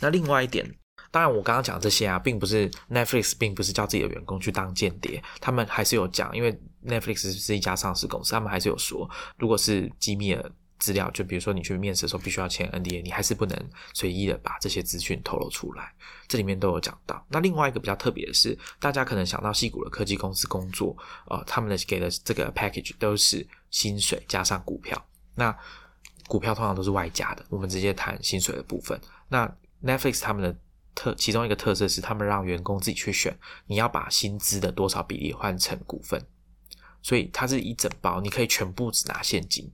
[0.00, 0.74] 那另外一点。
[1.10, 9.08] 当然，我刚刚讲这些啊，并不是 Netflix，并不是叫自己的员工去当间谍，他们还是有讲，因为 Netflix 是一家上市公司，他们还是有说，
[9.38, 15.92] 如果是机密的资料，就比如说你去面试的时候必须要签 NDA，你还是不能随意的把这些资讯透露出来。
[16.26, 17.24] 这里面都有讲到。
[17.28, 20.96] 那另外一个比较特别的是，大家可能想到戏谷的科技公司工作，
[21.26, 25.02] 呃，他们的给的这个 package 都是薪水加上股票。
[25.34, 25.56] 那
[26.26, 28.98] 股票通常都是外加的，我们直接谈薪水的部分。
[29.28, 29.46] 那
[29.82, 30.56] Netflix 他们的
[30.94, 36.24] 特其中一个特色是，他们让员工自己去选，你要把薪资的多少比例换成股份，
[37.02, 39.70] 所以它是一整包，你可以全部只拿现金。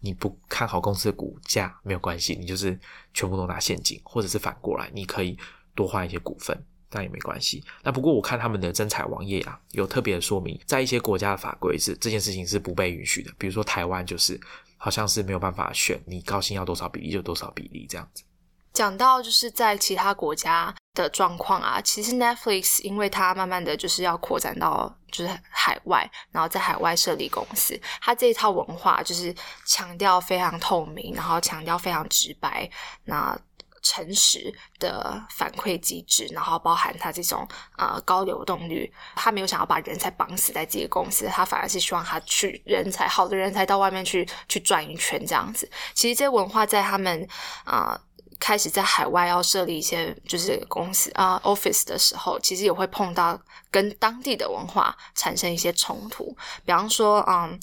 [0.00, 2.78] 你不看好公司的股价没有关系，你就是
[3.12, 5.38] 全部都拿现金，或者是反过来，你可以
[5.74, 7.62] 多换一些股份，但也没关系。
[7.82, 14.40] 那不过我看他们的征彩网页啊，有特别的说明，在一些国家的法规是这件事情是不被允许的，比如说台湾就是
[14.76, 18.24] 好像是没有办法选，你高薪要多少比例就多少比例这样子。
[18.72, 29.34] 讲到就是在其他国家的状况啊，其实 Netflix 因为它慢慢的就是要扩展到就是海外，然后在海外设立公司，它这一套文化就是
[29.66, 32.68] 强调非常透明，然后强调非常直白，
[33.04, 33.36] 那
[33.82, 37.46] 诚实的反馈机制，然后包含它这种
[37.76, 45.70] 呃高流动率，他没有想要把人才绑死在自己的公司，他反而是希望他去人才好的人才到外面去去转一圈这样子。
[45.94, 47.26] 其实这些文化在他们
[47.64, 48.00] 啊。
[48.40, 53.38] 开始在海外要设立一些就是公司啊 office 的时候，其实也会碰到
[53.70, 56.36] 跟当地的文化产生一些冲突。
[56.64, 57.56] 比方说，嗯，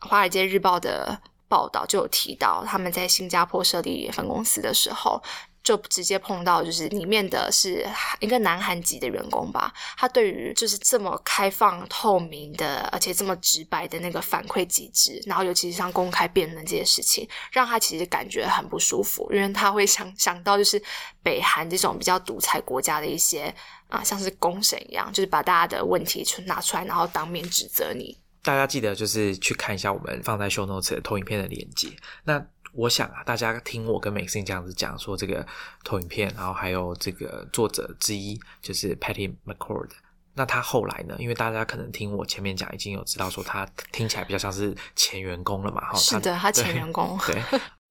[0.06, 1.18] 《华尔街日报》的
[1.48, 5.22] 报道就有提到，他们在新加坡设立分公司的时候。
[5.66, 7.84] 就直接碰到，就是里面的是
[8.20, 9.74] 一个南韩籍的员工吧。
[9.96, 20.80] 他对于就是这么开放透明的，而且这么直白的那个反馈机制，然后尤其是像公开辩论这些事情，让他其实感觉很不舒服，因为他会想想到就是
[21.20, 23.52] 北韩这种比较独裁国家的一些
[23.88, 28.16] 啊，像是公审一样，就是把大家的问题拿出来，然后当面指责你。
[28.40, 31.88] 大家记得就是去看一下我们放在 show notes 的投影片的链接。
[32.22, 32.38] 那
[32.76, 35.46] 我想啊，大家听我跟 Maxine 这样子讲说这个
[35.82, 39.90] 投影片，然后还有这个作者之一就是 Patty McCord。
[40.34, 41.16] 那他后来呢？
[41.18, 45.94] 因为大家可能听我前面讲，已经有知道说他听起来比较像是前员工了嘛，哈。
[45.98, 47.18] 是的，他前员工。
[47.26, 47.40] 对，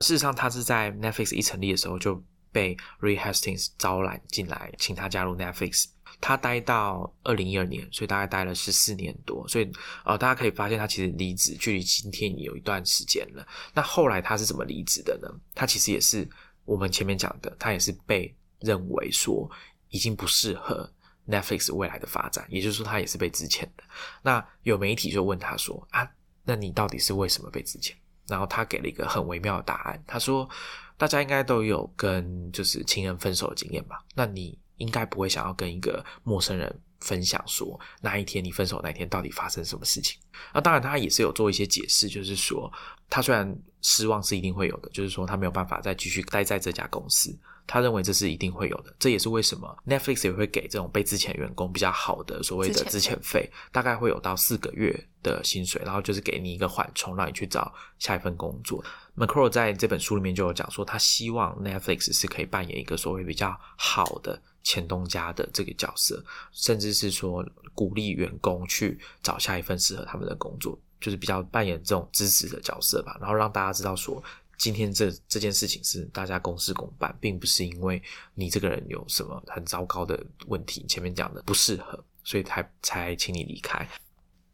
[0.01, 5.85] 事实上他是在 Netflix 一成立的时候就被 Reed Hastings 招揽进来，请他加入 Netflix。
[6.21, 9.71] 他待到二零一二年，所以大概待了十四年多，所以
[10.03, 13.45] 呃，大家可以发现他其实离职距离今天也有一段时间了。
[13.73, 15.29] 那后来他是怎么离职的呢？
[15.53, 16.27] 他其实也是
[16.63, 19.49] 我们前面讲的，他也是被认为说
[19.89, 20.89] 已经不适合
[21.27, 23.83] Netflix 未来的发展，也就是说他也是被之前的。
[24.23, 26.09] 那有媒体就问他说啊，
[26.43, 27.95] 那你到底是为什么被之前？
[28.27, 30.49] 然后他给了一个很微妙的答案，他说
[30.97, 34.03] 大家应该都有跟就是情人分手的经验吧？
[34.15, 34.57] 那你？
[34.77, 40.19] 应该不会想要跟一个陌生人分享说那一天你分手那天到底发生什么事情。
[40.53, 42.71] 那当然他也是有做一些解释，就是说
[43.09, 47.37] 他虽然失望是一定会有的，就是说他没有办法再继续待在这家公司，
[47.67, 48.93] 他认为这是一定会有的。
[48.99, 58.83] 这也是为什么 Netflix 也会给这种被之前员工比较好的所谓的资遣费，大概会有到四个月的薪水，然后就是给你一个缓冲，让你去找下一份工作。
[59.15, 64.41] McCrow 在这本书里面就有讲说，他希望 Netflix 是可以扮演一个所谓比较好的。
[64.67, 67.45] 前东家的这个角色，甚至是说
[67.75, 73.15] 鼓励员工去找下一份适合他们的工作，就是比较扮演这种支持的角色吧。
[73.21, 74.23] 然后让大家知道说，
[74.57, 78.01] 今天这这件事情是大家公事公办，并不是因为
[78.33, 83.87] 你这个人有什么很糟糕的问题，前面讲的不适合，所以才才请你离开。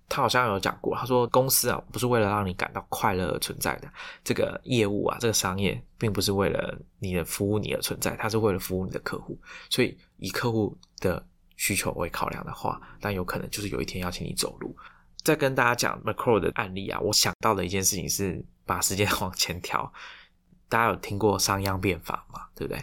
[0.10, 3.89] 他好像有讲过，他说公司啊不是为了让你感到快乐而存在的，
[4.26, 9.39] 这个业务啊，这个商业并不是为了你的服务你而存在，它是为了服务你的客户。
[9.70, 11.26] 所以以客户的
[11.56, 14.76] 需求为考量的话，但有可能就是有一天要请你走路。
[15.24, 19.91] 再跟大家讲 m c c r o 的案例啊，我想到的一件事情是把时间 往前调。
[20.69, 22.47] 大家有听过商鞅变法吗？
[22.55, 22.82] 对不对？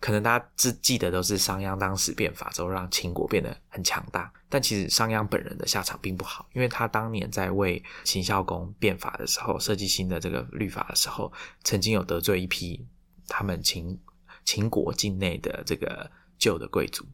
[0.00, 11.30] 可能大家只记得都是商鞅当时变法之后让秦国变得很强大，但其实商鞅本人的下场并不好，因为他当年在为秦孝公变法的时候，设计新的这个律法的时候，
[11.62, 12.84] 曾经有得罪一批
[13.28, 14.00] 他们秦
[14.44, 17.04] 秦国境内的这个旧的贵族。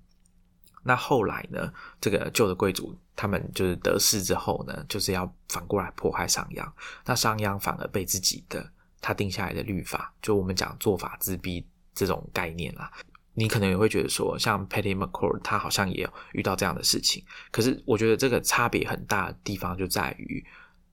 [0.86, 6.66] 那后来呢，这个旧的贵族他们就是得势之后呢，就是要反过来迫害商鞅，
[7.04, 8.70] 那商鞅反而被自己的
[9.00, 11.66] 他定下来的律法，就我们讲做法自逼。
[11.98, 12.92] 这种概念啦，
[13.32, 17.24] 你可能也会觉得说，像 Patty McCord 他好像也有遇到这样的事情。
[17.50, 20.44] 可是我觉得这个差别很大的地方就在于，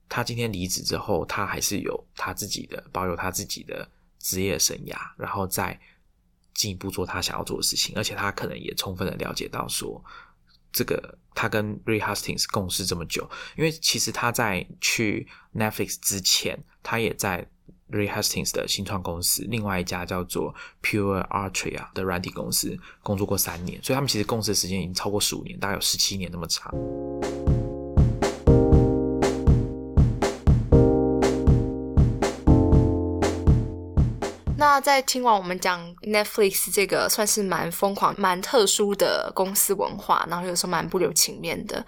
[0.08, 3.86] 他今天离职之后，他还是有他自己的保有他自己的
[4.18, 5.78] 职业生涯，然后在
[6.54, 10.02] 进一步做他想要做的事情，而且他可能也充分的了解到说，
[10.72, 17.46] 这个他跟 Ray Hastings 共事这么久，因为其实他在去 Netflix 之前，他也在
[17.90, 26.72] Ray Hastings 的新创公司，另外一家叫做 Pure Artria 的软体公司工作过三年，所以他们其实共事的时间已经超过十五年，大概有十七年那么长。
[34.64, 41.84] 那在听完我们讲 Netflix 这个算是蛮疯狂、蛮特殊的公司文化，然后有时候蛮不留情面的，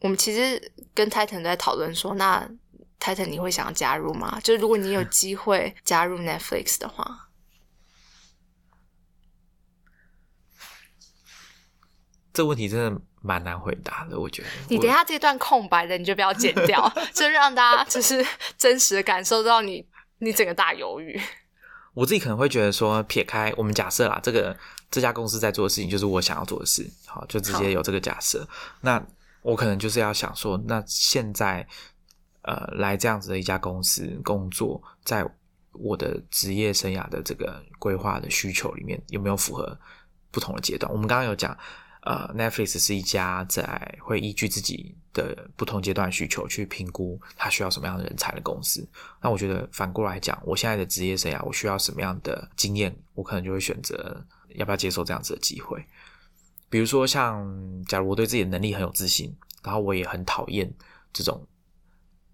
[0.00, 2.46] 我们其实跟 Titan 在讨论说，那
[3.00, 4.38] Titan 你会想要加入吗？
[4.44, 7.30] 就是如果你有机会加入 Netflix 的话，
[12.34, 14.48] 这问题真的蛮难回答的，我觉得。
[14.68, 18.24] 你等一下这段空白的你就不要剪掉， 就让大家就是
[18.58, 21.18] 真实的感受到你你整个大犹豫。
[21.94, 24.56] 我自己可能会觉得说，撇开我们假设啦，这个
[24.90, 28.46] 这家公司在做的事情就是我想要做的事，好，就直接有这个假设。
[28.80, 29.04] 那
[29.42, 31.66] 我可能就是要想说，那现在
[32.42, 35.24] 呃来这样子的一家公司工作，在
[35.72, 39.78] 我的职业生涯的这个规划的需求里面，有没有符合
[40.30, 40.90] 不同的阶段？
[40.92, 41.56] 我们刚刚有讲。
[42.02, 48.88] 呃，Netflix 是一家在会依据自己的不同阶段需求去评估他需要什么样的人才的公司。
[49.20, 55.84] 那我觉得反过来讲，我现在的职业生涯，我需要什么样的经验，我可能就会选择要不要接受这样子的机会。
[56.68, 57.44] 比如说，像
[57.86, 60.72] 假如我对自己的能力很有自信，然后我也很讨厌
[61.12, 61.44] 这种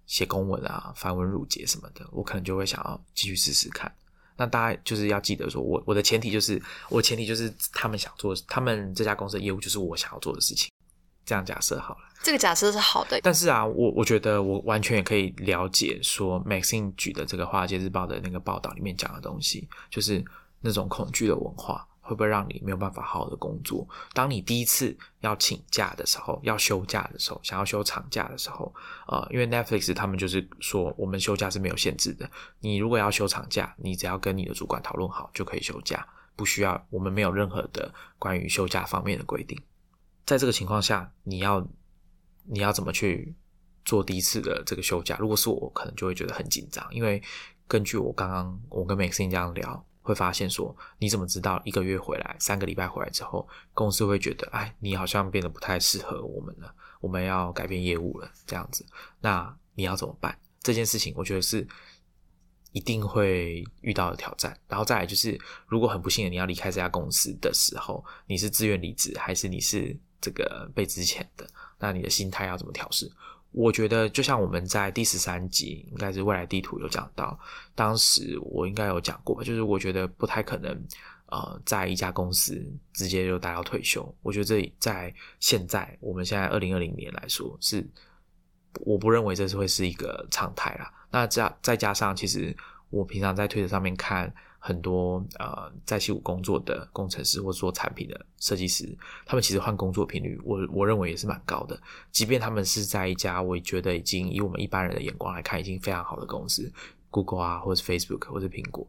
[0.04, 3.90] 写公文啊、繁文缛节什么的，我可能就会想要继续试试看。
[4.36, 10.70] 那大家就是要记得说，我我的前提就是，我前提就是他们想做，他们这家公司的业务就是我想要做的事情，
[11.26, 12.00] 这样假设好了。
[12.22, 20.24] 这个假设是好的，但是啊，我我觉得我完全也可以了解说，Maxine 举的这个《华尔街日报》的那个报道里面讲的东西，就是
[20.62, 21.86] 那种恐惧的文化。
[22.06, 23.84] 会不会让你没有办法好好的工作？
[24.14, 28.72] 当你第一次要请假的时候，要休假的时候，想要休长假的时候，
[29.08, 32.30] 呃，因为 Netflix 他们就是说，我们休假是没有限制的。
[32.60, 36.06] 你如果要休长假，你只要跟你的主管讨论好就可以休假，
[36.36, 39.60] 不需要我们没有任何的关于休假方面的规定。
[40.26, 41.66] 在这个情况下，你要
[42.44, 43.34] 你要怎么去
[43.84, 45.16] 做第一次的这个休假？
[45.18, 47.22] 如果是我，可能就会觉得很紧张，因为
[47.66, 49.86] 根据我刚刚我跟 Maxine 这样聊。
[50.06, 58.86] 会发现说，你怎么知道一个月回来、三个礼拜回来之后，公司会觉得，哎，你好像变得不太适合我们了，我们要改变业务了，这样子，
[59.20, 60.38] 那你要怎么办？
[60.60, 61.66] 这件事情，我觉得是
[62.70, 64.56] 一定会遇到的挑战。
[64.68, 71.46] 然后再来就是，如果很不幸的你要离开这家公司的时候，你是自愿离职，还是你是这个被之前的？
[71.78, 73.08] 那你的心态要怎么调试？
[73.52, 77.38] 我觉得就像我们在第十三集，应该是未来地图有讲到，
[77.76, 80.72] 当时我应该有讲过吧，就是我觉得不太可能，
[81.26, 82.60] 呃，在一家公司
[82.92, 84.12] 直接就达到退休。
[84.20, 87.88] 我觉得这在现在我们现在二零二零年来说，是
[88.84, 90.92] 我不认为这是会是一个常态啦。
[91.12, 92.54] 那加再加上，其实
[92.90, 94.34] 我平常在推特上面看。
[94.66, 101.80] 很多呃，在西武工作的工程师或做产品的设计师，他们其实换工作频率，我我认为也是蛮高的。
[102.10, 106.68] 即便他们是在一家我觉得已经以我们一般人的眼光来看，已经非常好的公司
[107.10, 108.84] ，Google 啊，或者是 Facebook 或者苹果，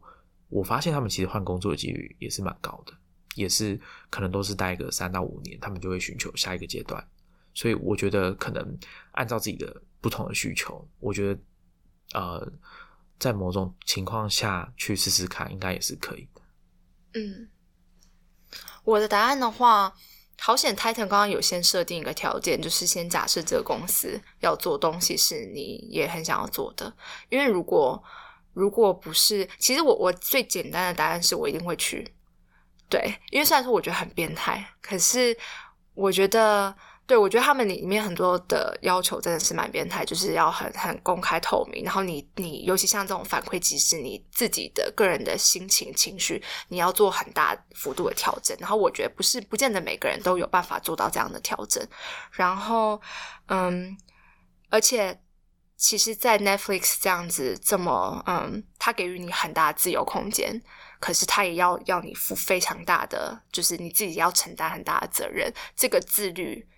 [0.48, 2.92] 我发现他们其实换工作的几率也是蛮高的，
[3.36, 7.06] 也是可能都是待个三到五年，他们就会寻求下一个阶段。
[7.54, 8.76] 所以我觉得可能
[9.12, 11.40] 按照自己的不同的需求，我觉得
[12.14, 12.52] 呃。
[13.18, 16.42] 在某种情况下去试试看，应该也是可以的。
[17.14, 17.48] 嗯，
[18.84, 19.94] 我的答案的话，
[20.38, 26.94] 好险，Titan 刚刚有先设定一个条件，就是先假设这个公司要做东西是你也很想要做的。
[27.28, 28.02] 因为如果
[28.52, 32.14] 如果不是，其实我我最简单的答案是我一定会去。
[32.88, 35.36] 对，因为虽然说我觉得很变态，可是
[35.94, 36.74] 我觉得。
[37.08, 41.82] 对，我觉得他们里面很多的要求真的是蛮变态，就是要很很公开透明。
[41.82, 48.54] 然后你你尤其像这种反馈机制，你自己的个人的心情情绪，你要做很大幅度的调整。
[48.60, 51.82] 然后我觉得不是不见得每个人都有办法做到这样的调整。
[52.30, 53.00] 然后
[53.46, 53.96] 嗯，
[54.68, 55.18] 而且
[55.78, 60.60] 其实，在 Netflix 这样子这么嗯，他给予你很大自由空间，
[61.00, 65.50] 可是他也要要你负非常大的，就是你自己要承担很大的责任。
[65.74, 66.68] 这个自律。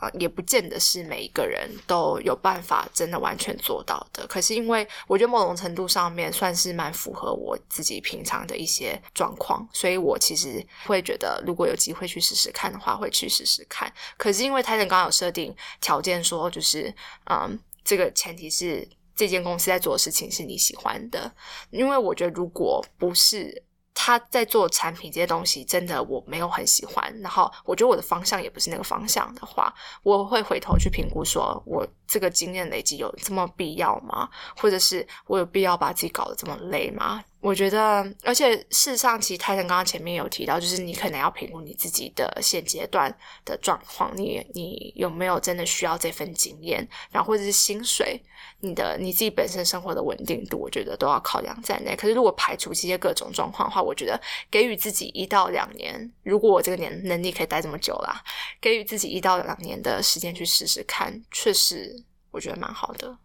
[0.00, 4.26] 啊，也不见得是每一个人都有办法真的完全做到的。
[4.28, 13.92] 可是，因为我觉得某种程度上面算是蛮符合我自己平常的一些状况，所以我其实会觉得，如果有机会去试试看的话，会去试试看。
[14.16, 16.94] 可是，因为泰森刚刚有设定条件，说就是
[17.28, 21.32] 嗯，这个前提是这间公司在做的事情是你喜欢的。
[21.70, 23.64] 因为我觉得，如果不是
[24.00, 29.74] 他在做产品这些东西，真的我没有很喜欢，然后我觉得我的方向也不是那个方向的话，
[30.04, 34.28] 我会回头去评估，说我这个经验累积有这么必要吗？
[34.56, 37.24] 或者是我有必要把自己搞得这么累吗？
[37.40, 48.20] 我觉得，而且事实上，其实泰森刚刚前面有提到，就是你可能要评估你自己的现阶段的状况，你你有没有真的需要这份经验，然后或者是薪水，
[48.58, 51.94] 你的你自己本身生活的稳定度，我觉得都要考量在内。
[51.94, 54.20] 可是如果排除这些各种状况的话，我觉得
[54.50, 58.20] 给予自己一到两年，如果我这个年能力可以待这么久啦，
[58.60, 63.16] 给予自己一到两年的时间去试试看，确实我觉得蛮好的。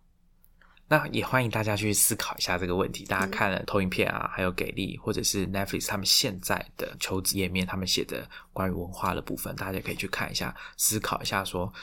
[0.90, 3.06] 那也欢迎大家去思考一下这个问题。
[3.06, 11.74] 大家看了投影片啊，还有给力，或者是 Netflix 他们现在的求职页面，他们写的关于文化的部分，大家可以去看一下，思考一下，说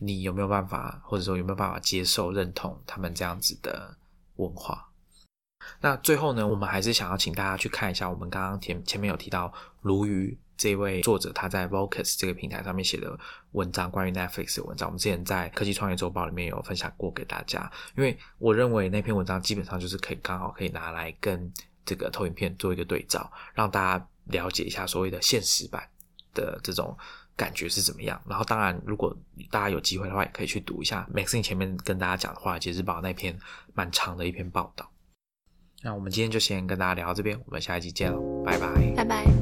[0.00, 3.96] 你有没有办法，或者说有没有办法接受、认同他们这样子的
[4.36, 4.88] 文化。
[5.80, 9.52] 那最后呢，我们还是想要请大家去看一下我们刚刚前前面有提到
[9.82, 10.36] 鲈鱼。
[10.56, 13.18] 这位作者他在 Vocus 这个平台上面写的
[13.52, 17.70] 文章，关于 Netflix 的文章，我们之前在科技创业周报里面有分享过给大家。
[17.96, 21.52] 因为我认为那篇文章基本上就是可以刚好可以拿来跟
[21.84, 25.82] 这个投影片做一个对照，让大家了解一下所谓的现实版
[26.32, 26.96] 的这种
[27.34, 28.20] 感觉是怎么样。
[28.28, 29.16] 然后，当然如果
[29.50, 33.36] 大家有机会的话，也可以去读一下 Maxine 前面跟大家讲的话，其实报那篇
[33.74, 34.88] 蛮长的一篇报道。
[35.82, 39.41] 那我们今天就先跟大家聊到这边，我们下一集见喽，拜拜，拜拜。